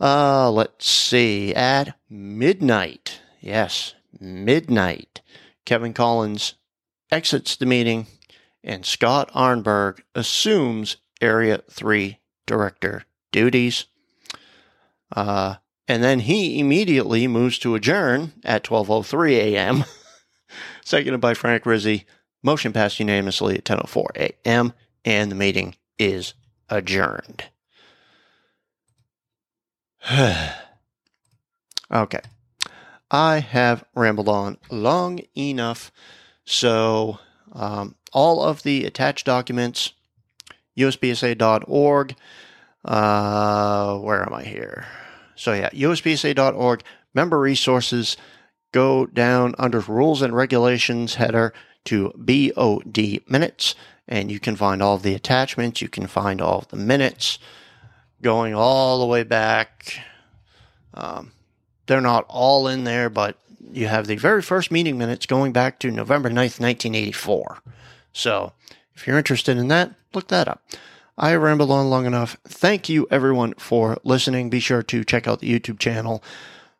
Uh, 0.00 0.50
let's 0.50 0.88
see. 0.88 1.54
At 1.54 1.96
midnight, 2.08 3.20
yes, 3.40 3.94
midnight, 4.18 5.20
Kevin 5.64 5.92
Collins 5.92 6.54
exits 7.10 7.56
the 7.56 7.66
meeting 7.66 8.06
and 8.62 8.84
Scott 8.84 9.30
Arnberg 9.32 10.00
assumes 10.14 10.96
Area 11.20 11.62
3 11.70 12.18
director 12.46 13.04
duties. 13.32 13.86
Uh, 15.14 15.56
and 15.86 16.02
then 16.02 16.20
he 16.20 16.60
immediately 16.60 17.26
moves 17.26 17.58
to 17.58 17.74
adjourn 17.74 18.32
at 18.44 18.62
12.03 18.64 19.32
a.m., 19.32 19.84
seconded 20.84 21.20
by 21.20 21.34
Frank 21.34 21.66
Rizzi. 21.66 22.06
Motion 22.42 22.72
passed 22.72 23.00
unanimously 23.00 23.56
at 23.56 23.64
10.04 23.64 24.16
a.m., 24.16 24.72
and 25.04 25.30
the 25.30 25.36
meeting 25.36 25.74
is 25.98 26.34
adjourned. 26.68 27.44
okay. 31.92 32.20
I 33.10 33.38
have 33.40 33.84
rambled 33.94 34.28
on 34.28 34.58
long 34.70 35.20
enough. 35.36 35.90
So, 36.44 37.18
um, 37.52 37.96
all 38.12 38.42
of 38.42 38.62
the 38.62 38.84
attached 38.84 39.26
documents, 39.26 39.92
uspsa.org. 40.76 42.14
Uh, 42.84 43.98
where 43.98 44.22
am 44.22 44.32
I 44.32 44.42
here? 44.44 44.86
So, 45.36 45.52
yeah, 45.52 45.70
uspsa.org, 45.70 46.82
member 47.14 47.38
resources, 47.38 48.16
go 48.72 49.06
down 49.06 49.54
under 49.58 49.80
rules 49.80 50.22
and 50.22 50.34
regulations 50.34 51.16
header 51.16 51.52
to 51.86 52.12
BOD 52.16 53.20
minutes, 53.28 53.74
and 54.06 54.30
you 54.30 54.40
can 54.40 54.56
find 54.56 54.82
all 54.82 54.98
the 54.98 55.14
attachments. 55.14 55.80
You 55.80 55.88
can 55.88 56.06
find 56.06 56.40
all 56.40 56.64
the 56.68 56.76
minutes 56.76 57.38
going 58.22 58.54
all 58.54 59.00
the 59.00 59.06
way 59.06 59.22
back. 59.22 60.00
Um, 60.94 61.32
they're 61.86 62.00
not 62.00 62.26
all 62.28 62.68
in 62.68 62.84
there, 62.84 63.08
but 63.08 63.36
you 63.72 63.86
have 63.86 64.06
the 64.06 64.16
very 64.16 64.42
first 64.42 64.70
meeting 64.70 64.98
minutes 64.98 65.26
going 65.26 65.52
back 65.52 65.78
to 65.80 65.90
November 65.90 66.28
9th, 66.28 66.60
1984. 66.60 67.58
So 68.12 68.52
if 68.94 69.06
you're 69.06 69.18
interested 69.18 69.56
in 69.56 69.68
that, 69.68 69.92
look 70.14 70.28
that 70.28 70.48
up. 70.48 70.62
I 71.16 71.34
rambled 71.34 71.70
on 71.70 71.90
long 71.90 72.06
enough. 72.06 72.36
Thank 72.44 72.88
you, 72.88 73.06
everyone, 73.10 73.54
for 73.54 73.98
listening. 74.04 74.48
Be 74.48 74.60
sure 74.60 74.82
to 74.84 75.04
check 75.04 75.28
out 75.28 75.40
the 75.40 75.52
YouTube 75.52 75.78
channel. 75.78 76.22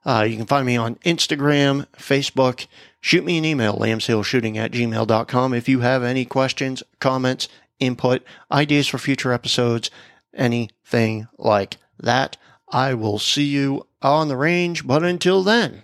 Uh, 0.04 0.26
you 0.28 0.36
can 0.36 0.46
find 0.46 0.66
me 0.66 0.76
on 0.76 0.94
Instagram, 0.96 1.86
Facebook. 1.96 2.66
Shoot 3.00 3.24
me 3.24 3.36
an 3.36 3.44
email, 3.44 3.76
lambshillshooting 3.76 4.56
at 4.56 4.72
gmail.com. 4.72 5.54
If 5.54 5.68
you 5.68 5.80
have 5.80 6.02
any 6.02 6.24
questions, 6.24 6.82
comments, 7.00 7.48
input, 7.80 8.22
ideas 8.50 8.88
for 8.88 8.98
future 8.98 9.32
episodes, 9.32 9.90
anything 10.34 11.28
like 11.38 11.76
that. 11.98 12.36
I 12.70 12.94
will 12.94 13.18
see 13.18 13.44
you 13.44 13.86
on 14.00 14.28
the 14.28 14.36
range, 14.36 14.86
but 14.86 15.02
until 15.02 15.42
then, 15.42 15.82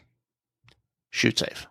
shoot 1.10 1.38
safe. 1.38 1.66